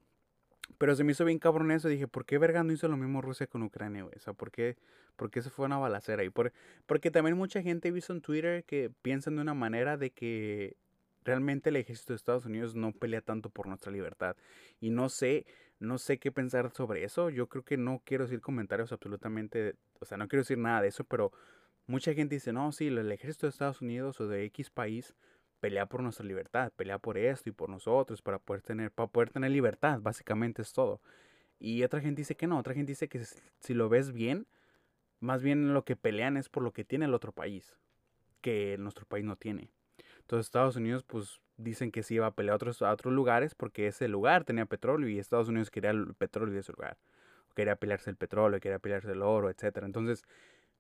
[0.78, 1.88] Pero se me hizo bien cabrón eso.
[1.88, 4.16] Dije, ¿por qué verga no hizo lo mismo Rusia con Ucrania, güey?
[4.16, 4.78] O sea, ¿por qué,
[5.16, 6.24] por qué se fue una balacera?
[6.24, 6.54] Y por,
[6.86, 10.78] porque también mucha gente visto en Twitter que piensan de una manera de que
[11.24, 14.36] realmente el ejército de Estados Unidos no pelea tanto por nuestra libertad.
[14.80, 15.46] Y no sé,
[15.80, 17.30] no sé qué pensar sobre eso.
[17.30, 20.90] Yo creo que no quiero decir comentarios absolutamente, o sea, no quiero decir nada de
[20.90, 21.32] eso, pero
[21.90, 25.16] Mucha gente dice, no, sí, el ejército de Estados Unidos o de X país
[25.60, 29.32] pelea por nuestra libertad, pelea por esto y por nosotros, para poder tener, para poder
[29.32, 31.02] tener libertad, básicamente es todo.
[31.58, 33.24] Y otra gente dice que no, otra gente dice que
[33.60, 34.46] si lo ves bien,
[35.20, 37.76] más bien lo que pelean es por lo que tiene el otro país,
[38.42, 39.72] que nuestro país no tiene.
[40.20, 43.88] Entonces Estados Unidos pues dicen que sí iba a pelear a otros, otros lugares porque
[43.88, 47.00] ese lugar tenía petróleo y Estados Unidos quería el petróleo de ese lugar.
[47.56, 49.78] Quería pelearse el petróleo, quería pelearse el oro, etc.
[49.82, 50.24] Entonces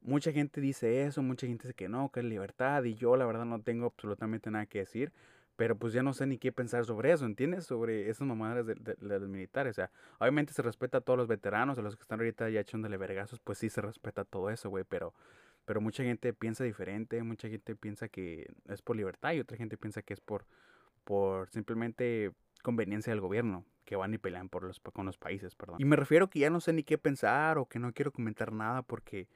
[0.02, 3.26] Mucha gente dice eso, mucha gente dice que no, que es libertad y yo la
[3.26, 5.12] verdad no tengo absolutamente nada que decir,
[5.60, 7.66] pero pues ya no sé ni qué pensar sobre eso, ¿entiendes?
[7.66, 11.78] Sobre esas mamadas de, los militares, o sea, obviamente se respeta a todos los veteranos,
[11.78, 14.86] a los que están ahorita ya echándole vergazos, pues sí se respeta todo eso, güey,
[14.88, 15.14] pero,
[15.66, 19.76] pero mucha gente piensa diferente, mucha gente piensa que es por libertad y otra gente
[19.76, 20.45] piensa que es por,
[21.04, 22.32] por simplemente
[22.64, 25.76] conveniencia del gobierno, que van y pelean por los, con los países, perdón.
[25.80, 28.54] Y me refiero que ya no sé ni qué pensar o que no quiero comentar
[28.54, 29.28] nada porque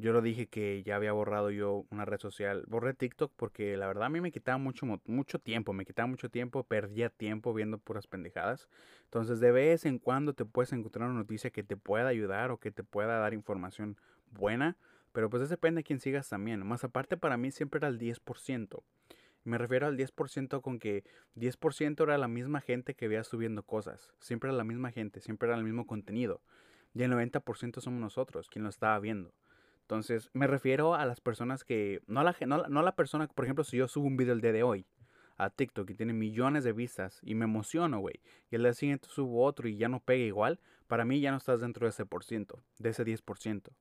[0.00, 2.64] yo lo dije que ya había borrado yo una red social.
[2.66, 5.72] Borré TikTok porque la verdad a mí me quitaba mucho, mucho tiempo.
[5.72, 8.68] Me quitaba mucho tiempo, perdía tiempo viendo puras pendejadas.
[9.04, 12.58] Entonces de vez en cuando te puedes encontrar una noticia que te pueda ayudar o
[12.58, 13.96] que te pueda dar información
[14.30, 14.76] buena.
[15.12, 16.66] Pero pues eso depende de quién sigas también.
[16.66, 18.82] Más aparte para mí siempre era el 10%.
[19.42, 24.12] Me refiero al 10% con que 10% era la misma gente que veía subiendo cosas.
[24.20, 26.42] Siempre era la misma gente, siempre era el mismo contenido.
[26.94, 29.32] Y el 90% somos nosotros, quien lo estaba viendo.
[29.90, 33.44] Entonces, me refiero a las personas que, no a la, no, no la persona, por
[33.44, 34.86] ejemplo, si yo subo un video el día de hoy
[35.36, 38.20] a TikTok y tiene millones de vistas y me emociono, güey,
[38.52, 41.38] y el día siguiente subo otro y ya no pega igual, para mí ya no
[41.38, 43.72] estás dentro de ese por ciento, de ese 10%.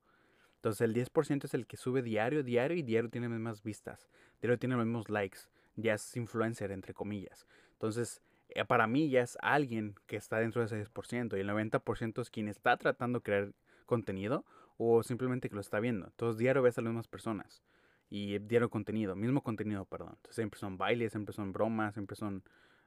[0.56, 4.10] Entonces el 10% es el que sube diario, diario y diario tiene más vistas,
[4.42, 5.42] diario tiene los mismos likes,
[5.76, 7.46] ya es influencer entre comillas.
[7.74, 11.50] Entonces, eh, para mí ya es alguien que está dentro de ese 10% y el
[11.50, 13.54] 90% es quien está tratando de crear
[13.86, 14.44] contenido
[14.82, 16.08] o simplemente que lo está viendo.
[16.08, 17.62] Entonces diario ves a las mismas personas
[18.10, 20.14] y diario contenido, mismo contenido, perdón.
[20.16, 22.44] Entonces, siempre son bailes, siempre son bromas, siempre son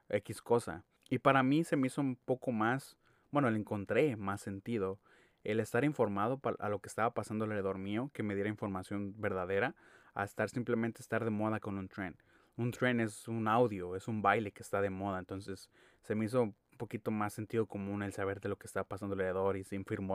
[0.09, 0.83] X cosa.
[1.09, 2.97] Y para mí se me hizo un poco más,
[3.31, 4.99] bueno, le encontré más sentido
[5.43, 9.75] el estar informado a lo que estaba pasando alrededor mío, que me diera información verdadera,
[10.15, 12.15] a estar simplemente estar de moda con un trend.
[12.57, 15.69] Un trend es un audio, es un baile que está de moda, entonces
[16.01, 19.13] se me hizo un poquito más sentido común el saber de lo que está pasando
[19.13, 19.65] alrededor y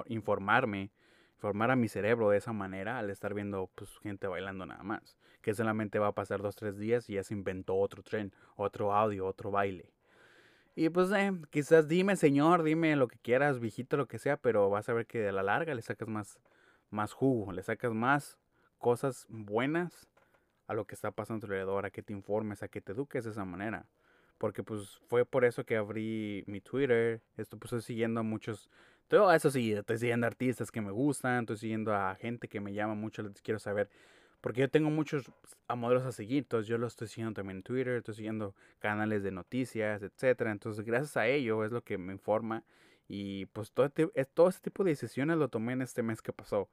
[0.07, 0.91] informarme
[1.39, 5.16] formar a mi cerebro de esa manera al estar viendo pues, gente bailando nada más.
[5.41, 8.93] Que solamente va a pasar dos, tres días y ya se inventó otro tren, otro
[8.93, 9.93] audio, otro baile.
[10.74, 14.70] Y pues eh, quizás dime, señor, dime lo que quieras, viejito, lo que sea, pero
[14.70, 16.39] vas a ver que de la larga le sacas más,
[16.91, 18.39] más jugo, le sacas más
[18.78, 20.09] cosas buenas
[20.68, 23.30] a lo que está pasando alrededor, a que te informes, a que te eduques de
[23.30, 23.86] esa manera.
[24.39, 28.70] Porque pues fue por eso que abrí mi Twitter, esto pues estoy siguiendo a muchos
[29.09, 32.72] todo eso sí, estoy siguiendo artistas que me gustan, estoy siguiendo a gente que me
[32.72, 33.88] llama mucho, les quiero saber.
[34.40, 35.30] Porque yo tengo muchos
[35.66, 39.22] a modelos a seguir, entonces yo lo estoy siguiendo también en Twitter, estoy siguiendo canales
[39.22, 40.52] de noticias, etcétera.
[40.52, 42.64] Entonces, gracias a ello es lo que me informa.
[43.09, 46.32] Y pues todo, este, todo este tipo de decisiones lo tomé en este mes que
[46.32, 46.68] pasó.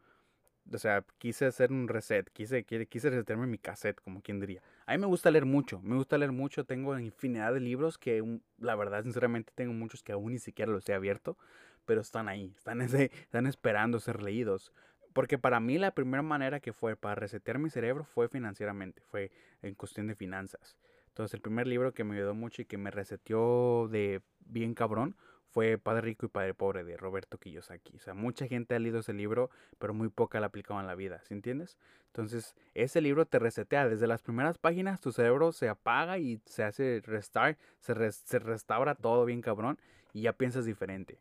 [0.71, 4.61] o sea, quise hacer un reset, quise, quise resetearme mi cassette, como quien diría.
[4.86, 8.39] A mí me gusta leer mucho, me gusta leer mucho, tengo infinidad de libros que
[8.59, 11.38] la verdad, sinceramente, tengo muchos que aún ni siquiera los he abierto,
[11.86, 14.73] pero están ahí, están, ese, están esperando ser leídos.
[15.13, 19.31] Porque para mí la primera manera que fue para resetear mi cerebro fue financieramente, fue
[19.61, 20.77] en cuestión de finanzas.
[21.07, 25.15] Entonces el primer libro que me ayudó mucho y que me reseteó de bien cabrón
[25.55, 27.95] fue Padre Rico y Padre Pobre de Roberto Kiyosaki.
[27.95, 30.88] O sea, mucha gente ha leído ese libro, pero muy poca la ha aplicado en
[30.88, 31.77] la vida, ¿sí entiendes?
[32.07, 33.88] Entonces, ese libro te resetea.
[33.88, 38.95] Desde las primeras páginas tu cerebro se apaga y se hace restart, se, se restaura
[38.95, 39.79] todo bien cabrón
[40.11, 41.19] y ya piensas diferente.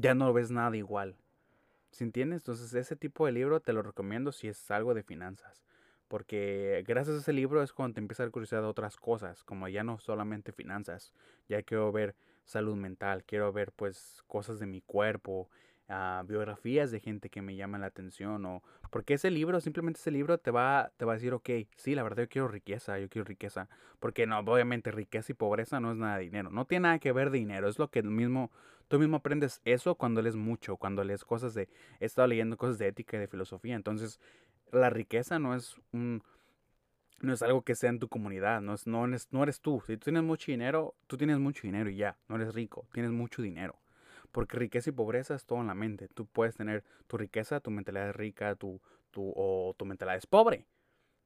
[0.00, 1.16] Ya no ves nada igual.
[1.90, 2.42] ¿Sí entiendes?
[2.42, 5.64] Entonces, ese tipo de libro te lo recomiendo si es algo de finanzas.
[6.06, 9.68] Porque gracias a ese libro es cuando te empieza a curiosidad de otras cosas, como
[9.68, 11.12] ya no solamente finanzas.
[11.48, 15.50] Ya quiero ver salud mental, quiero ver pues cosas de mi cuerpo,
[15.88, 20.10] ah, biografías de gente que me llaman la atención o porque ese libro, simplemente ese
[20.10, 23.08] libro te va, te va a decir, ok, sí, la verdad yo quiero riqueza, yo
[23.08, 23.68] quiero riqueza,
[23.98, 27.12] porque no, obviamente riqueza y pobreza no es nada de dinero, no tiene nada que
[27.12, 28.50] ver de dinero, es lo que mismo,
[28.88, 31.68] tú mismo aprendes eso cuando lees mucho, cuando lees cosas de,
[32.00, 34.18] he estado leyendo cosas de ética y de filosofía, entonces
[34.72, 36.22] la riqueza no es un
[37.20, 39.82] no es algo que sea en tu comunidad, no, es, no, eres, no eres tú.
[39.86, 43.10] Si tú tienes mucho dinero, tú tienes mucho dinero y ya, no eres rico, tienes
[43.10, 43.76] mucho dinero.
[44.30, 46.08] Porque riqueza y pobreza es todo en la mente.
[46.08, 48.80] Tú puedes tener tu riqueza, tu mentalidad es rica, tu,
[49.10, 50.66] tu, o tu mentalidad es pobre.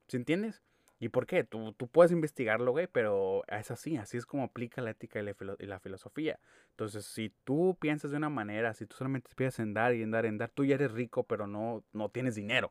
[0.08, 0.62] ¿Sí entiendes?
[1.02, 1.42] ¿Y por qué?
[1.42, 5.66] Tú, tú puedes investigarlo, güey, pero es así, así es como aplica la ética y
[5.66, 6.38] la, filosofía.
[6.70, 10.12] Entonces, si tú piensas de una manera, si tú solamente empiezas en dar y en
[10.12, 12.70] dar en dar, tú ya eres rico, pero no, no tienes dinero.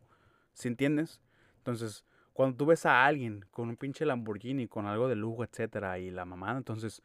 [0.54, 1.20] ¿Sí entiendes?
[1.58, 6.00] Entonces, cuando tú ves a alguien con un pinche Lamborghini, con algo de lujo, etcétera,
[6.00, 7.04] y la mamada, entonces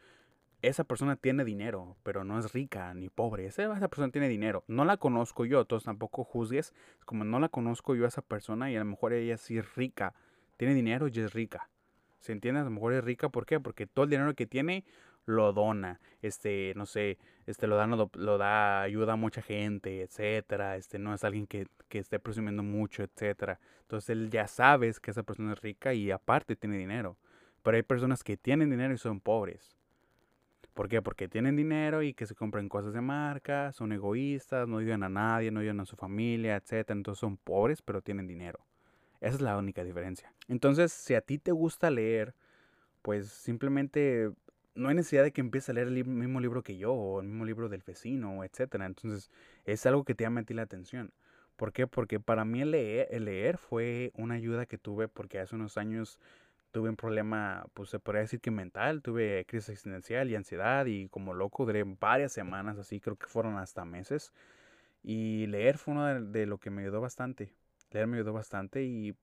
[0.62, 3.46] esa persona tiene dinero, pero no es rica ni pobre.
[3.46, 4.62] Esa, esa persona tiene dinero.
[4.68, 6.72] No la conozco yo, entonces tampoco juzgues.
[7.04, 9.74] Como no la conozco yo a esa persona y a lo mejor ella sí es
[9.74, 10.14] rica,
[10.56, 11.68] tiene dinero y es rica.
[12.20, 12.60] ¿Se entiende?
[12.60, 13.60] A lo mejor es rica, ¿por qué?
[13.60, 14.84] Porque todo el dinero que tiene
[15.26, 20.76] lo dona, este, no sé, este, lo da, lo, da, ayuda a mucha gente, etcétera,
[20.76, 23.60] este, no es alguien que, que esté presumiendo mucho, etcétera.
[23.82, 27.16] Entonces él ya sabes que esa persona es rica y aparte tiene dinero.
[27.62, 29.76] Pero hay personas que tienen dinero y son pobres.
[30.74, 31.02] ¿Por qué?
[31.02, 35.08] Porque tienen dinero y que se compran cosas de marca, son egoístas, no ayudan a
[35.08, 36.96] nadie, no ayudan a su familia, etcétera.
[36.96, 38.60] Entonces son pobres, pero tienen dinero.
[39.20, 40.32] Esa es la única diferencia.
[40.48, 42.34] Entonces, si a ti te gusta leer,
[43.02, 44.30] pues simplemente
[44.74, 47.28] no hay necesidad de que empieces a leer el mismo libro que yo o el
[47.28, 48.86] mismo libro del vecino, etcétera.
[48.86, 49.30] Entonces,
[49.64, 51.12] es algo que te llama a ti la atención.
[51.56, 51.86] ¿Por qué?
[51.86, 55.78] Porque para mí el leer, el leer fue una ayuda que tuve porque hace unos
[55.78, 56.20] años
[56.72, 61.08] tuve un problema, pues se podría decir que mental, tuve crisis existencial y ansiedad y
[61.08, 64.32] como loco duré varias semanas así, creo que fueron hasta meses.
[65.02, 67.52] Y leer fue uno de, de lo que me ayudó bastante.
[67.90, 69.16] Leer me ayudó bastante y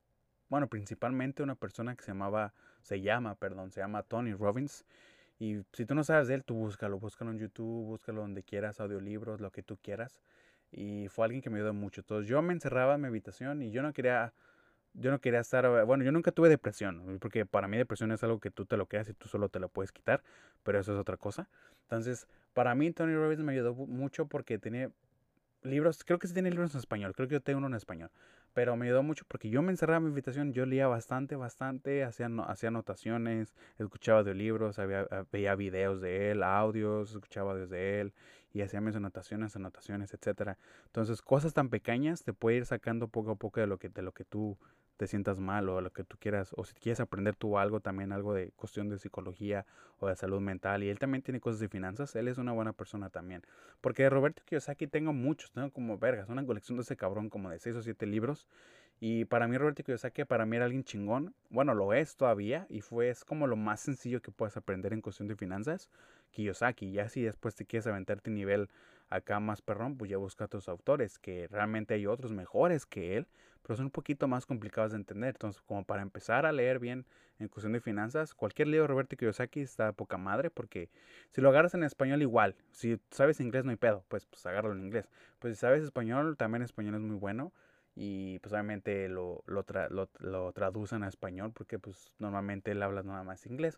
[0.50, 4.86] bueno, principalmente una persona que se llamaba, se llama, perdón, se llama Tony Robbins
[5.40, 8.80] y si tú no sabes de él, tú búscalo, búscalo en YouTube, búscalo donde quieras,
[8.80, 10.18] audiolibros, lo que tú quieras.
[10.72, 12.02] Y fue alguien que me ayudó mucho.
[12.02, 14.34] Entonces yo me encerraba en mi habitación y yo no quería,
[14.94, 18.40] yo no quería estar, bueno, yo nunca tuve depresión, porque para mí depresión es algo
[18.40, 20.24] que tú te lo quedas y tú solo te lo puedes quitar,
[20.64, 21.50] pero eso es otra cosa.
[21.84, 24.92] Entonces, para mí Tony Robbins me ayudó mucho porque tenía
[25.66, 28.12] libros, creo que sí tiene libros en español, creo que yo tengo uno en español,
[28.54, 32.04] pero me ayudó mucho porque yo me encerraba en mi habitación, yo leía bastante, bastante,
[32.04, 38.02] hacía, hacía anotaciones, escuchaba audiolibros, había, ah, veía videos de él, audios, escuchaba audios de
[38.02, 38.14] él
[38.54, 40.58] y hacía mis anotaciones, anotaciones, etcétera.
[40.86, 44.04] Entonces, cosas tan pequeñas te puede ir sacando poco a poco de lo que, de
[44.04, 44.58] lo que tú
[44.98, 48.12] te sientas mal o lo que tú quieras, o si quieres aprender tú algo, también
[48.12, 49.66] algo de cuestión de psicología
[50.00, 52.74] o de salud mental, y él también tiene cosas de finanzas, él es una buena
[52.74, 53.44] persona también.
[53.82, 57.50] Porque de Roberto Kiyosaki tengo muchos, tengo como vergas, una colección de ese cabrón como
[57.50, 58.48] de 6 o 7 libros,
[59.00, 62.82] y para mí Roberto Kiyosaki, para mí era alguien chingón, bueno, lo es todavía, y
[62.82, 65.90] fue, es como lo más sencillo que puedes aprender en cuestión de finanzas,
[66.32, 68.70] Kiyosaki, ya si después te quieres aventarte nivel
[69.16, 73.18] acá más perrón, pues ya busca a tus autores, que realmente hay otros mejores que
[73.18, 73.28] él,
[73.62, 75.30] pero son un poquito más complicados de entender.
[75.36, 77.06] Entonces, como para empezar a leer bien
[77.40, 80.90] en cuestión de finanzas, cualquier libro de Roberto Kiyosaki está poca madre, porque
[81.32, 84.76] si lo agarras en español igual, si sabes inglés no hay pedo, pues, pues agárralo
[84.76, 85.10] en inglés.
[85.40, 87.54] Pues si sabes español, también español es muy bueno.
[87.96, 93.04] Y pues obviamente lo, lo, lo, lo traducen a español porque pues normalmente él habla
[93.04, 93.78] nada más inglés.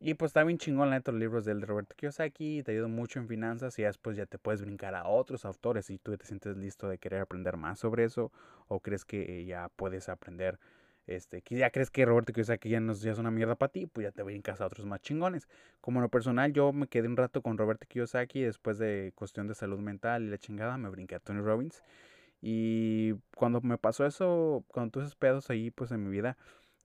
[0.00, 3.18] Y pues está bien chingón la los libros del de Roberto Kiyosaki, te ayudan mucho
[3.20, 6.56] en finanzas y después ya te puedes brincar a otros autores si tú te sientes
[6.56, 8.30] listo de querer aprender más sobre eso
[8.68, 10.58] o crees que ya puedes aprender,
[11.06, 14.04] este, ya crees que Roberto Kiyosaki ya, no, ya es una mierda para ti, pues
[14.04, 15.48] ya te brincas a otros más chingones.
[15.80, 19.46] Como en lo personal yo me quedé un rato con Roberto Kiyosaki después de cuestión
[19.46, 21.82] de salud mental y la chingada me brinqué a Tony Robbins
[22.42, 26.36] Y cuando me pasó eso, cuando tuve esos pedos ahí, pues en mi vida,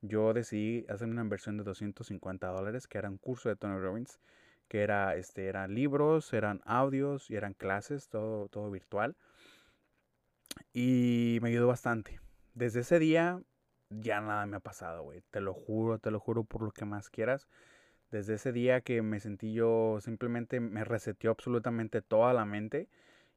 [0.01, 4.19] yo decidí hacer una inversión de 250 dólares, que era un curso de Tony Robbins,
[4.67, 9.15] que era, este, eran libros, eran audios y eran clases, todo, todo virtual.
[10.73, 12.19] Y me ayudó bastante.
[12.53, 13.41] Desde ese día
[13.89, 15.23] ya nada me ha pasado, güey.
[15.31, 17.47] Te lo juro, te lo juro por lo que más quieras.
[18.11, 22.89] Desde ese día que me sentí yo, simplemente me reseteó absolutamente toda la mente.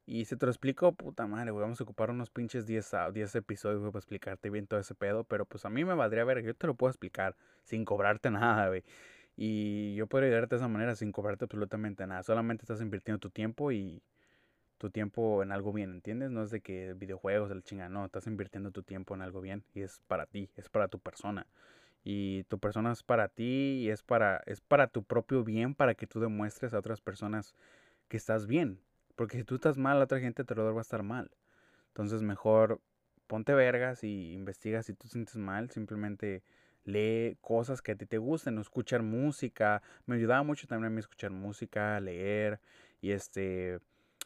[0.05, 3.81] Y si te lo explico, puta madre, vamos a ocupar unos pinches 10, 10 episodios,
[3.81, 5.23] para explicarte bien todo ese pedo.
[5.23, 8.67] Pero pues a mí me valdría ver, yo te lo puedo explicar sin cobrarte nada,
[8.67, 8.83] güey.
[9.35, 12.23] Y yo puedo ayudarte de esa manera sin cobrarte absolutamente nada.
[12.23, 14.03] Solamente estás invirtiendo tu tiempo y
[14.77, 16.29] tu tiempo en algo bien, ¿entiendes?
[16.31, 19.63] No es de que videojuegos, el chinga, no, estás invirtiendo tu tiempo en algo bien
[19.73, 21.47] y es para ti, es para tu persona.
[22.03, 25.95] Y tu persona es para ti y es para, es para tu propio bien, para
[25.95, 27.55] que tú demuestres a otras personas
[28.09, 28.79] que estás bien.
[29.15, 31.31] Porque si tú estás mal, la otra gente te lo va a estar mal.
[31.87, 32.81] Entonces mejor
[33.27, 36.43] ponte vergas y investiga si tú sientes mal, simplemente
[36.85, 39.81] lee cosas que a ti te gusten, escuchar música.
[40.05, 42.59] Me ayudaba mucho también a mí escuchar música, leer
[43.01, 43.79] y este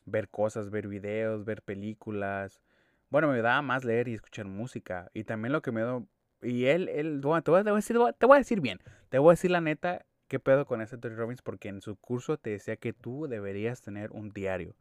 [0.06, 2.62] ver cosas, ver videos, ver películas.
[3.10, 5.10] Bueno, me ayudaba más leer y escuchar música.
[5.14, 6.08] Y también lo que me dio...
[6.42, 8.80] Y él, él, te voy, a decir, te voy a decir bien,
[9.10, 11.96] te voy a decir la neta, qué pedo con ese Tony Robbins, porque en su
[11.96, 14.76] curso te decía que tú deberías tener un diario.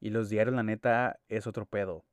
[0.00, 2.04] Y los diarios, la neta, es otro pedo.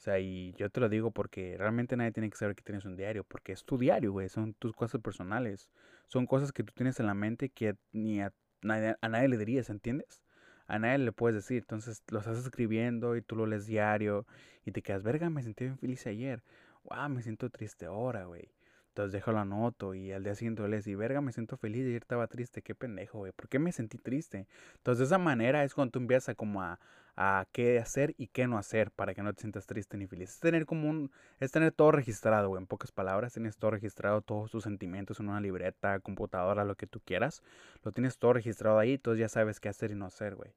[0.00, 2.84] O sea, y yo te lo digo porque realmente nadie tiene que saber que tienes
[2.86, 5.68] un diario, porque es tu diario, güey, son tus cosas personales.
[6.06, 9.36] Son cosas que tú tienes en la mente que ni a nadie, a nadie le
[9.36, 10.22] dirías, ¿entiendes?
[10.66, 14.26] A nadie le puedes decir, entonces lo estás escribiendo y tú lo lees diario
[14.64, 16.42] y te quedas, verga, me sentí bien feliz ayer.
[16.84, 18.48] Wow, me siento triste ahora, güey.
[18.90, 22.26] Entonces déjalo anoto y al día siguiente lees y verga, me siento feliz, ayer estaba
[22.26, 23.32] triste, qué pendejo, güey.
[23.32, 24.48] ¿Por qué me sentí triste?
[24.76, 26.80] Entonces de esa manera es cuando tú empiezas a como a,
[27.16, 30.30] a qué hacer y qué no hacer para que no te sientas triste ni feliz.
[30.30, 32.60] Es tener como un, es tener todo registrado, güey.
[32.60, 36.86] En pocas palabras, tienes todo registrado, todos tus sentimientos en una libreta, computadora, lo que
[36.88, 37.42] tú quieras.
[37.84, 40.52] Lo tienes todo registrado ahí, entonces ya sabes qué hacer y no hacer, güey.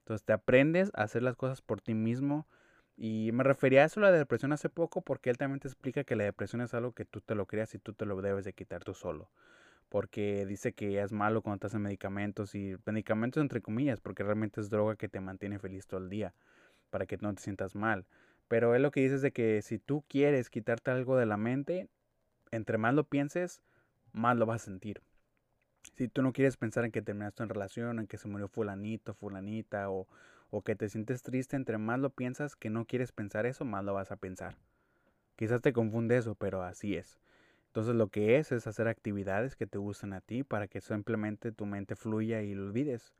[0.00, 2.46] Entonces te aprendes a hacer las cosas por ti mismo.
[3.02, 6.16] Y me refería a eso la depresión hace poco porque él también te explica que
[6.16, 8.52] la depresión es algo que tú te lo creas y tú te lo debes de
[8.52, 9.30] quitar tú solo
[9.90, 14.60] porque dice que es malo cuando estás en medicamentos y medicamentos entre comillas, porque realmente
[14.60, 16.32] es droga que te mantiene feliz todo el día,
[16.90, 18.06] para que no te sientas mal.
[18.48, 21.36] Pero él lo que dice es de que si tú quieres quitarte algo de la
[21.36, 21.88] mente,
[22.52, 23.62] entre más lo pienses,
[24.12, 25.02] más lo vas a sentir.
[25.96, 29.12] Si tú no quieres pensar en que terminaste en relación, en que se murió fulanito,
[29.12, 30.06] fulanita, o,
[30.50, 33.84] o que te sientes triste, entre más lo piensas que no quieres pensar eso, más
[33.84, 34.56] lo vas a pensar.
[35.36, 37.18] Quizás te confunde eso, pero así es.
[37.68, 41.52] Entonces lo que es es hacer actividades que te gusten a ti para que simplemente
[41.52, 43.14] tu mente fluya y lo olvides.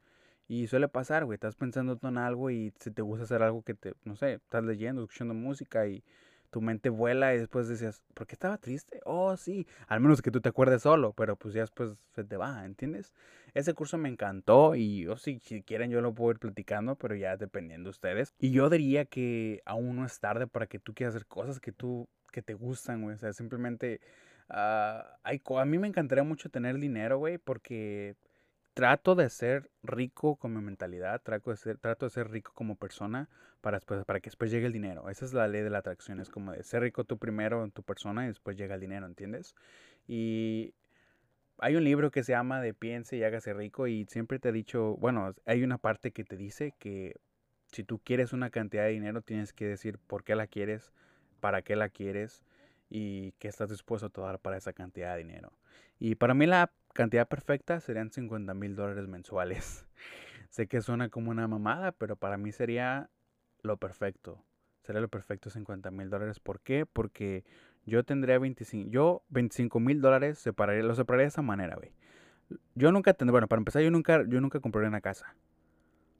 [0.49, 3.75] Y suele pasar, güey, estás pensando en algo y si te gusta hacer algo que
[3.75, 6.03] te, no sé, estás leyendo, escuchando música y
[6.51, 9.01] tu mente vuela y después decías, ¿por qué estaba triste?
[9.05, 12.37] Oh, sí, al menos que tú te acuerdes solo, pero pues ya después se te
[12.37, 13.13] va, ¿entiendes?
[13.55, 17.37] Ese curso me encantó y oh, si quieren yo lo puedo ir platicando, pero ya
[17.37, 18.35] dependiendo de ustedes.
[18.39, 21.73] Y yo diría que aún no es tarde para que tú quieras hacer cosas que
[21.73, 24.01] tú, que te gustan, güey, o sea, simplemente
[24.51, 28.17] Ah, a mí me encantaría mucho tener dinero, güey, porque
[28.75, 32.77] trato de ser rico con mi mentalidad, trato de ser, trato de ser rico como
[32.77, 33.29] persona
[33.61, 35.09] para, después, para que después llegue el dinero.
[35.09, 37.73] Esa es la ley de la atracción, es como de ser rico tú primero en
[37.73, 39.55] tu persona y después llega el dinero, ¿entiendes?
[40.07, 40.75] Y
[41.59, 44.53] hay un libro que se llama de Piense y hágase rico y siempre te he
[44.53, 47.17] dicho, bueno, hay una parte que te dice que
[47.67, 50.93] si tú quieres una cantidad de dinero tienes que decir por qué la quieres,
[51.41, 52.45] para qué la quieres
[52.89, 55.53] y qué estás dispuesto a dar para esa cantidad de dinero.
[55.99, 59.87] Y para mí la cantidad perfecta serían 50 mil dólares mensuales.
[60.51, 63.11] sé que suena como una mamada, pero para mí sería
[63.63, 64.45] lo perfecto.
[64.83, 66.41] Sería lo perfecto 50 mil dólares.
[66.41, 66.87] ¿Por qué?
[66.87, 67.45] Porque
[67.87, 71.93] yo tendría 25, yo 25 mil dólares separaría, lo separaría de esa manera, güey.
[72.75, 75.35] Yo nunca tendría, bueno, para empezar, yo nunca, yo nunca compraría una casa.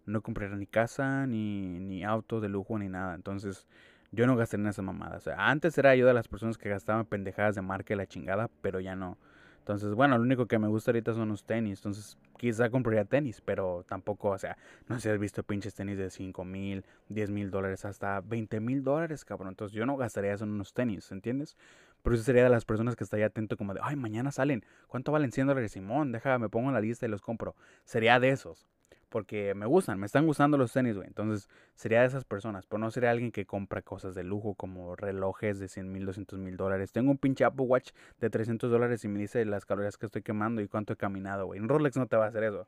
[0.07, 3.15] No compraría ni casa, ni, ni auto de lujo, ni nada.
[3.15, 3.67] Entonces,
[4.13, 5.17] yo no gasté en esa mamada.
[5.17, 8.07] O sea, antes era yo de las personas que gastaban pendejadas de marca y la
[8.07, 9.19] chingada, pero ya no.
[9.61, 11.79] Entonces, bueno, lo único que me gusta ahorita son los tenis.
[11.79, 14.57] Entonces, quizá compraría tenis, pero tampoco, o sea,
[14.89, 18.59] no sé si has visto pinches tenis de 5 mil, 10 mil dólares, hasta 20
[18.61, 19.51] mil dólares, cabrón.
[19.51, 21.57] Entonces, yo no gastaría eso en unos tenis, ¿entiendes?
[22.03, 24.65] Pero eso sería de las personas que estaría atento como de, ay, mañana salen.
[24.89, 26.13] ¿Cuánto valen 100 dólares, Simón?
[26.13, 27.55] Deja, me pongo en la lista y los compro.
[27.85, 28.67] Sería de esos
[29.11, 31.09] porque me gustan, me están gustando los tenis, güey.
[31.09, 34.97] Entonces sería de esas personas, pero no sería alguien que compra cosas de lujo como
[34.97, 36.93] relojes de 100 mil, 200 mil dólares.
[36.93, 37.91] Tengo un pinche Apple Watch
[38.21, 41.47] de 300 dólares y me dice las calorías que estoy quemando y cuánto he caminado,
[41.47, 41.61] güey.
[41.61, 42.67] Un Rolex no te va a hacer eso.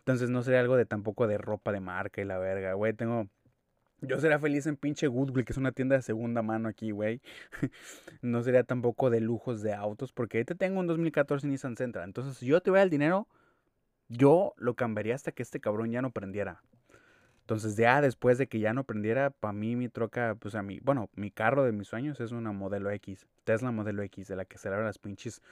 [0.00, 2.92] Entonces no sería algo de tampoco de ropa de marca y la verga, güey.
[2.92, 3.28] Tengo
[4.02, 7.20] Yo sería feliz en pinche Goodwill, que es una tienda de segunda mano aquí, güey.
[8.22, 12.04] no sería tampoco de lujos de autos, porque ahorita tengo un 2014 Nissan Sentra.
[12.04, 13.26] Entonces, yo tuviera el dinero,
[14.08, 16.62] yo lo cambiaría hasta que este cabrón ya no prendiera.
[17.40, 20.80] Entonces, ya después de que ya no prendiera, para mí mi troca, pues a mí,
[20.82, 23.26] bueno, mi carro de mis sueños es una modelo X.
[23.44, 25.42] Tesla modelo X, de la que se abren las pinches,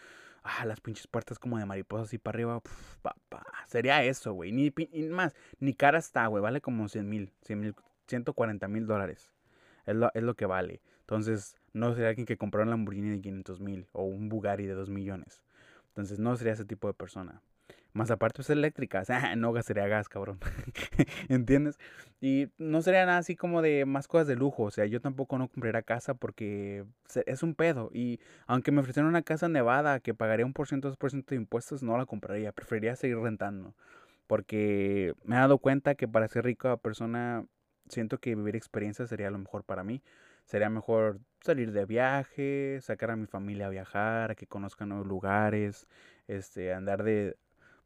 [0.43, 2.61] ah, las pinches puertas como de mariposas y para arriba.
[3.01, 3.47] papá.
[3.69, 4.51] Sería eso, güey.
[4.51, 4.73] Ni,
[5.09, 6.43] más, ni cara está, güey.
[6.43, 7.75] Vale como 100 mil, 100 mil
[8.09, 9.33] 140 mil dólares.
[9.87, 10.81] Es lo, es lo que vale.
[11.01, 14.75] Entonces, no sería alguien que comprara un Lamborghini de 500 mil o un Bugatti de
[14.75, 15.43] 2 millones.
[15.91, 17.41] Entonces, no sería ese tipo de persona.
[17.95, 19.01] Más aparte, es pues, eléctrica.
[19.03, 20.41] O sea, no gastaría gas, cabrón.
[21.29, 21.79] ¿Entiendes?
[22.21, 24.65] Y no sería nada así como de más cosas de lujo.
[24.65, 26.85] O sea, yo tampoco no compraría casa porque
[27.27, 27.91] es un pedo.
[27.95, 31.31] Y aunque me ofrecieran una casa nevada que pagaría un por ciento, dos por ciento
[31.31, 32.51] de impuestos, no la compraría.
[32.53, 33.75] Preferiría seguir rentando.
[34.27, 37.47] Porque me he dado cuenta que para ser rica persona
[37.89, 40.03] siento que vivir experiencias sería lo mejor para mí.
[40.47, 45.07] Sería mejor salir de viaje, sacar a mi familia a viajar, a que conozcan nuevos
[45.07, 45.87] lugares,
[46.27, 47.37] este, andar de,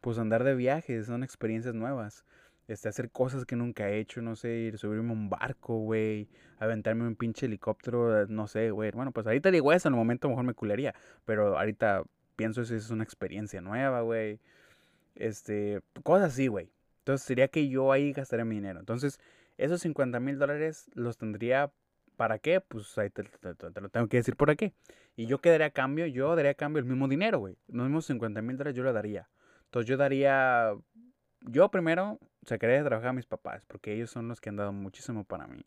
[0.01, 2.25] pues andar de viajes, son experiencias nuevas.
[2.69, 6.29] Este, hacer cosas que nunca he hecho, no sé, ir, subirme a un barco, güey,
[6.59, 8.91] aventarme un pinche helicóptero, no sé, güey.
[8.91, 10.95] Bueno, pues ahorita digo eso, en el momento mejor me culería,
[11.25, 12.05] pero ahorita
[12.37, 14.41] pienso si es una experiencia nueva, güey.
[15.15, 16.71] Este, cosas así, güey.
[17.01, 18.81] Entonces sería que yo ahí gastaría mi dinero.
[18.81, 19.19] Entonces,
[19.57, 21.73] esos 50 mil dólares los tendría
[22.19, 22.61] ¿Para qué?
[22.61, 23.23] Pues ahí te,
[23.81, 24.75] lo tengo que decir por qué.
[25.15, 27.57] Y yo quedaría a cambio, yo daría a cambio el mismo dinero, güey.
[27.69, 29.29] Los mismos 50 mil dólares yo le daría.
[29.69, 30.75] Entonces yo daría,
[31.43, 34.73] yo primero sacaría de trabajar a mis papás, porque ellos son los que han dado
[34.73, 35.65] muchísimo para mí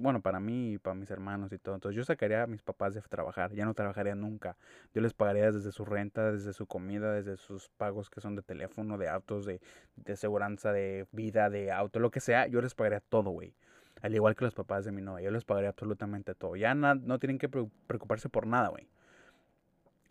[0.00, 1.74] bueno, para mí y para mis hermanos y todo.
[1.74, 4.56] Entonces yo sacaría a mis papás de trabajar, ya no trabajaría nunca.
[4.94, 8.42] Yo les pagaría desde su renta, desde su comida, desde sus pagos que son de
[8.42, 9.60] teléfono, de autos, de,
[9.96, 12.46] de seguranza, de vida, de auto, lo que sea.
[12.46, 13.54] Yo les pagaría todo, güey.
[14.02, 16.56] Al igual que los papás de mi novia, yo les pagaría absolutamente todo.
[16.56, 18.88] Ya no tienen que preocuparse por nada, güey.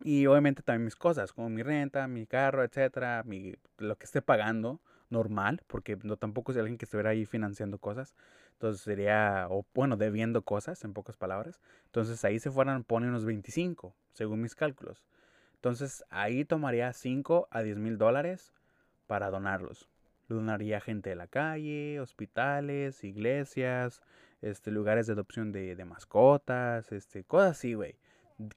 [0.04, 4.22] Y obviamente también mis cosas, como mi renta, mi carro, etcétera, mi, lo que esté
[4.22, 8.16] pagando normal, porque no tampoco es alguien que estuviera ahí financiando cosas.
[8.54, 11.60] Entonces sería, o bueno, debiendo cosas, en pocas palabras.
[11.86, 15.04] Entonces ahí se fueran, pone unos 25, según mis cálculos.
[15.56, 18.54] Entonces ahí tomaría 5 a 10 mil dólares
[19.08, 19.90] para donarlos.
[20.28, 24.02] Lo donaría gente de la calle, hospitales, iglesias,
[24.42, 27.98] este, lugares de adopción de, de mascotas, este, cosas así, güey.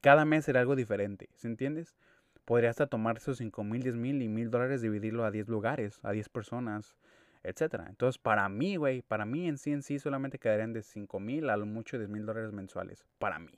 [0.00, 1.94] Cada mes será algo diferente, ¿se entiendes?
[2.44, 5.98] Podría hasta tomar esos 5 mil, 10 mil y mil dólares, dividirlo a 10 lugares,
[6.02, 6.96] a 10 personas,
[7.42, 7.86] etcétera.
[7.88, 11.48] Entonces, para mí, güey, para mí en sí en sí solamente quedarían de 5 mil
[11.50, 13.04] a lo mucho 10 mil dólares mensuales.
[13.18, 13.52] Para mí.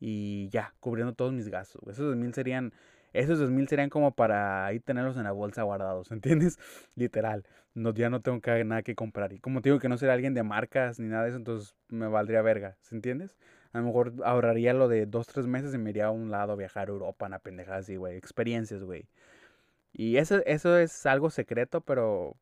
[0.00, 1.82] Y ya, cubriendo todos mis gastos.
[1.84, 2.72] Esos 2 mil serían.
[3.14, 6.58] Esos 2 mil serían como para ahí tenerlos en la bolsa guardados, ¿entiendes?
[6.96, 7.44] Literal.
[7.74, 9.32] No, ya no tengo que, nada que comprar.
[9.32, 11.74] Y como te digo que no sería alguien de marcas ni nada de eso, entonces
[11.88, 13.36] me valdría verga, ¿se entiendes?
[13.72, 16.52] A lo mejor ahorraría lo de dos, tres meses y me iría a un lado
[16.52, 18.16] a viajar a Europa, una pendejada así, güey.
[18.16, 19.08] Experiencias, güey.
[19.92, 22.36] Y eso, eso es algo secreto, pero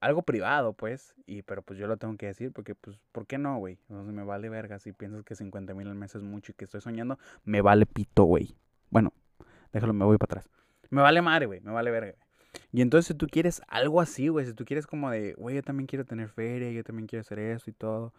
[0.00, 1.14] algo privado, pues.
[1.26, 3.78] Y, pero pues yo lo tengo que decir porque, pues, ¿por qué no, güey?
[3.88, 4.78] Entonces me vale verga.
[4.78, 7.86] Si piensas que 50 mil al mes es mucho y que estoy soñando, me vale
[7.86, 8.56] pito, güey.
[8.90, 9.12] Bueno,
[9.72, 10.50] déjalo, me voy para atrás.
[10.90, 11.60] Me vale madre, güey.
[11.60, 12.14] Me vale verga.
[12.72, 15.62] Y entonces si tú quieres algo así, güey, si tú quieres como de, güey, yo
[15.62, 18.12] también quiero tener feria, yo también quiero hacer eso y todo,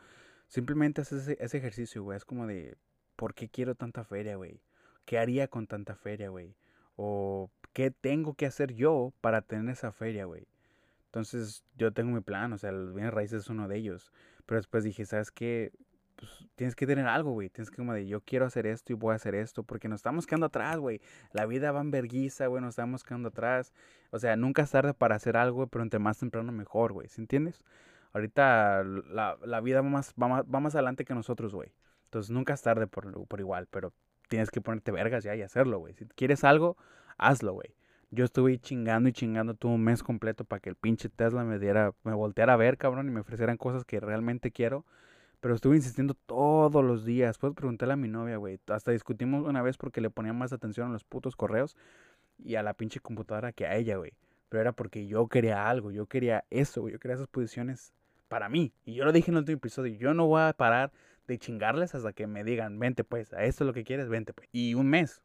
[0.48, 2.18] simplemente haces ese, ese ejercicio, güey.
[2.18, 2.78] Es como de,
[3.16, 4.62] ¿por qué quiero tanta feria, güey?
[5.06, 6.56] ¿Qué haría con tanta feria, güey?
[6.96, 10.48] O ¿qué tengo que hacer yo para tener esa feria, güey?
[11.06, 14.12] Entonces yo tengo mi plan, o sea, los bienes raíces es uno de ellos.
[14.46, 15.72] Pero después dije, ¿sabes qué?
[16.22, 17.50] Pues tienes que tener algo, güey.
[17.50, 19.64] Tienes que como de, yo quiero hacer esto y voy a hacer esto.
[19.64, 21.02] Porque nos estamos quedando atrás, güey.
[21.34, 22.62] La vida va en verguiza, güey.
[22.62, 23.74] Nos estamos quedando atrás.
[24.12, 27.08] O sea, nunca es tarde para hacer algo, pero entre más temprano mejor, güey.
[27.08, 27.64] ¿Sí entiendes?
[28.14, 31.74] Ahorita la, la vida va más, va, más, va más adelante que nosotros, güey.
[32.06, 33.94] Entonces nunca es tarde por, por igual, pero
[34.30, 35.96] tienes que ponerte vergas ya y hacerlo, güey.
[35.96, 36.78] Si quieres algo,
[37.18, 37.74] hazlo, güey.
[38.12, 41.58] Yo estuve chingando y chingando todo un mes completo para que el pinche Tesla me
[41.58, 44.86] diera, me volteara a ver, cabrón, y me ofrecieran cosas que realmente quiero.
[45.42, 47.38] Pero estuve insistiendo todos los días.
[47.38, 48.60] Pues preguntarle a mi novia, güey.
[48.68, 51.76] Hasta discutimos una vez porque le ponía más atención a los putos correos
[52.38, 54.14] y a la pinche computadora que a ella, güey.
[54.50, 56.94] Pero era porque yo quería algo, yo quería eso, güey.
[56.94, 57.94] Yo quería esas posiciones
[58.28, 58.72] para mí.
[58.86, 59.96] Y yo lo dije en el último episodio.
[59.96, 60.92] Yo no voy a parar
[61.28, 64.34] de chingarles hasta que me digan, vente pues, a esto es lo que quieres, vente
[64.34, 64.48] pues.
[64.52, 65.22] Y un mes,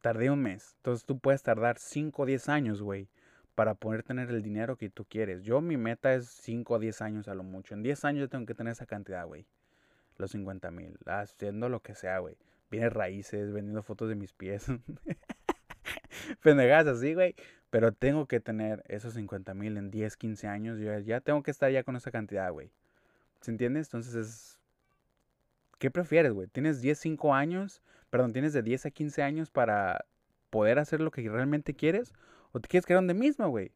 [0.00, 0.74] tardé un mes.
[0.78, 3.08] Entonces tú puedes tardar 5 o 10 años, güey,
[3.54, 5.42] para poder tener el dinero que tú quieres.
[5.42, 7.74] Yo mi meta es 5 o 10 años a lo mucho.
[7.74, 9.46] En 10 años yo tengo que tener esa cantidad, güey.
[10.20, 10.98] Los 50 mil.
[11.06, 12.36] Haciendo lo que sea, güey.
[12.70, 14.66] Viene raíces, vendiendo fotos de mis pies.
[16.42, 17.34] Pendejadas así, güey.
[17.70, 20.78] Pero tengo que tener esos 50 mil en 10, 15 años.
[20.78, 22.70] Yo ya tengo que estar ya con esa cantidad, güey.
[23.40, 23.80] ¿Se entiende?
[23.80, 24.58] Entonces es...
[25.78, 26.48] ¿Qué prefieres, güey?
[26.48, 27.80] ¿Tienes 10, 5 años?
[28.10, 30.04] Perdón, ¿tienes de 10 a 15 años para
[30.50, 32.12] poder hacer lo que realmente quieres?
[32.52, 33.72] ¿O te quieres quedar donde mismo, güey?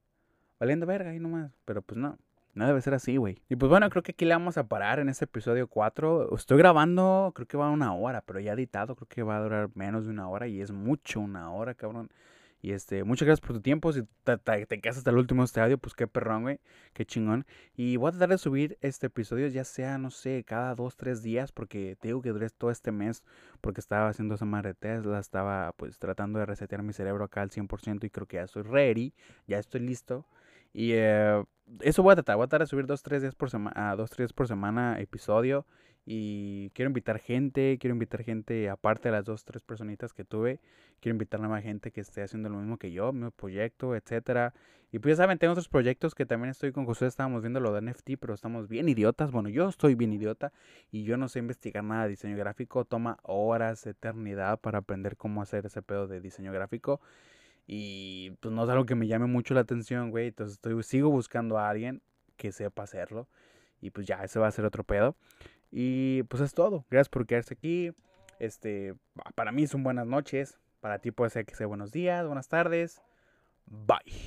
[0.61, 1.53] Valiendo verga ahí nomás.
[1.65, 2.19] Pero pues no.
[2.55, 3.43] No debe ser así, güey.
[3.49, 6.37] Y pues bueno, creo que aquí le vamos a parar en este episodio 4.
[6.37, 9.71] Estoy grabando, creo que va una hora, pero ya editado, creo que va a durar
[9.75, 10.47] menos de una hora.
[10.47, 12.11] Y es mucho una hora, cabrón.
[12.65, 13.93] Y este, muchas gracias por tu tiempo.
[13.93, 16.61] Si te, quedas hasta el último estadio, pues qué perrón, güey.
[16.95, 17.45] Qué chingón.
[17.77, 21.23] Y voy a tratar de subir este episodio, ya sea, no sé, cada dos, tres
[21.23, 23.23] días, porque te digo que duré todo este mes,
[23.61, 24.75] porque estaba haciendo esa madre
[25.21, 28.63] estaba pues tratando de resetear mi cerebro acá al 100% y creo que ya estoy
[28.63, 29.13] ready,
[29.47, 30.25] ya estoy listo.
[30.75, 31.43] Y eh,
[31.81, 34.11] eso voy a tratar, voy a tratar de subir dos, tres días por semana, dos,
[34.11, 35.65] tres por semana episodio.
[36.05, 40.61] Y quiero invitar gente, quiero invitar gente, aparte de las dos, tres personitas que tuve,
[41.01, 44.53] quiero invitar a más gente que esté haciendo lo mismo que yo, mi proyecto, etcétera.
[44.93, 47.73] Y pues ya saben, tengo otros proyectos que también estoy con José, estábamos viendo lo
[47.73, 49.31] de NFT, pero estamos bien idiotas.
[49.31, 50.53] Bueno, yo estoy bien idiota
[50.93, 52.85] y yo no sé investigar nada de diseño gráfico.
[52.85, 57.01] Toma horas, eternidad para aprender cómo hacer ese pedo de diseño gráfico.
[57.67, 60.29] Y pues no es algo que me llame mucho la atención, güey.
[60.29, 62.03] Entonces estoy, sigo buscando a alguien
[62.37, 63.29] que sepa hacerlo.
[63.81, 65.17] Y pues ya, ese va a ser otro pedo.
[65.71, 66.85] Y pues es todo.
[66.91, 67.93] Gracias por quedarse aquí.
[68.39, 68.95] Este,
[69.35, 70.59] para mí son buenas noches.
[70.81, 73.03] Para ti puede ser que sea buenos días, buenas tardes.
[73.67, 74.25] Bye.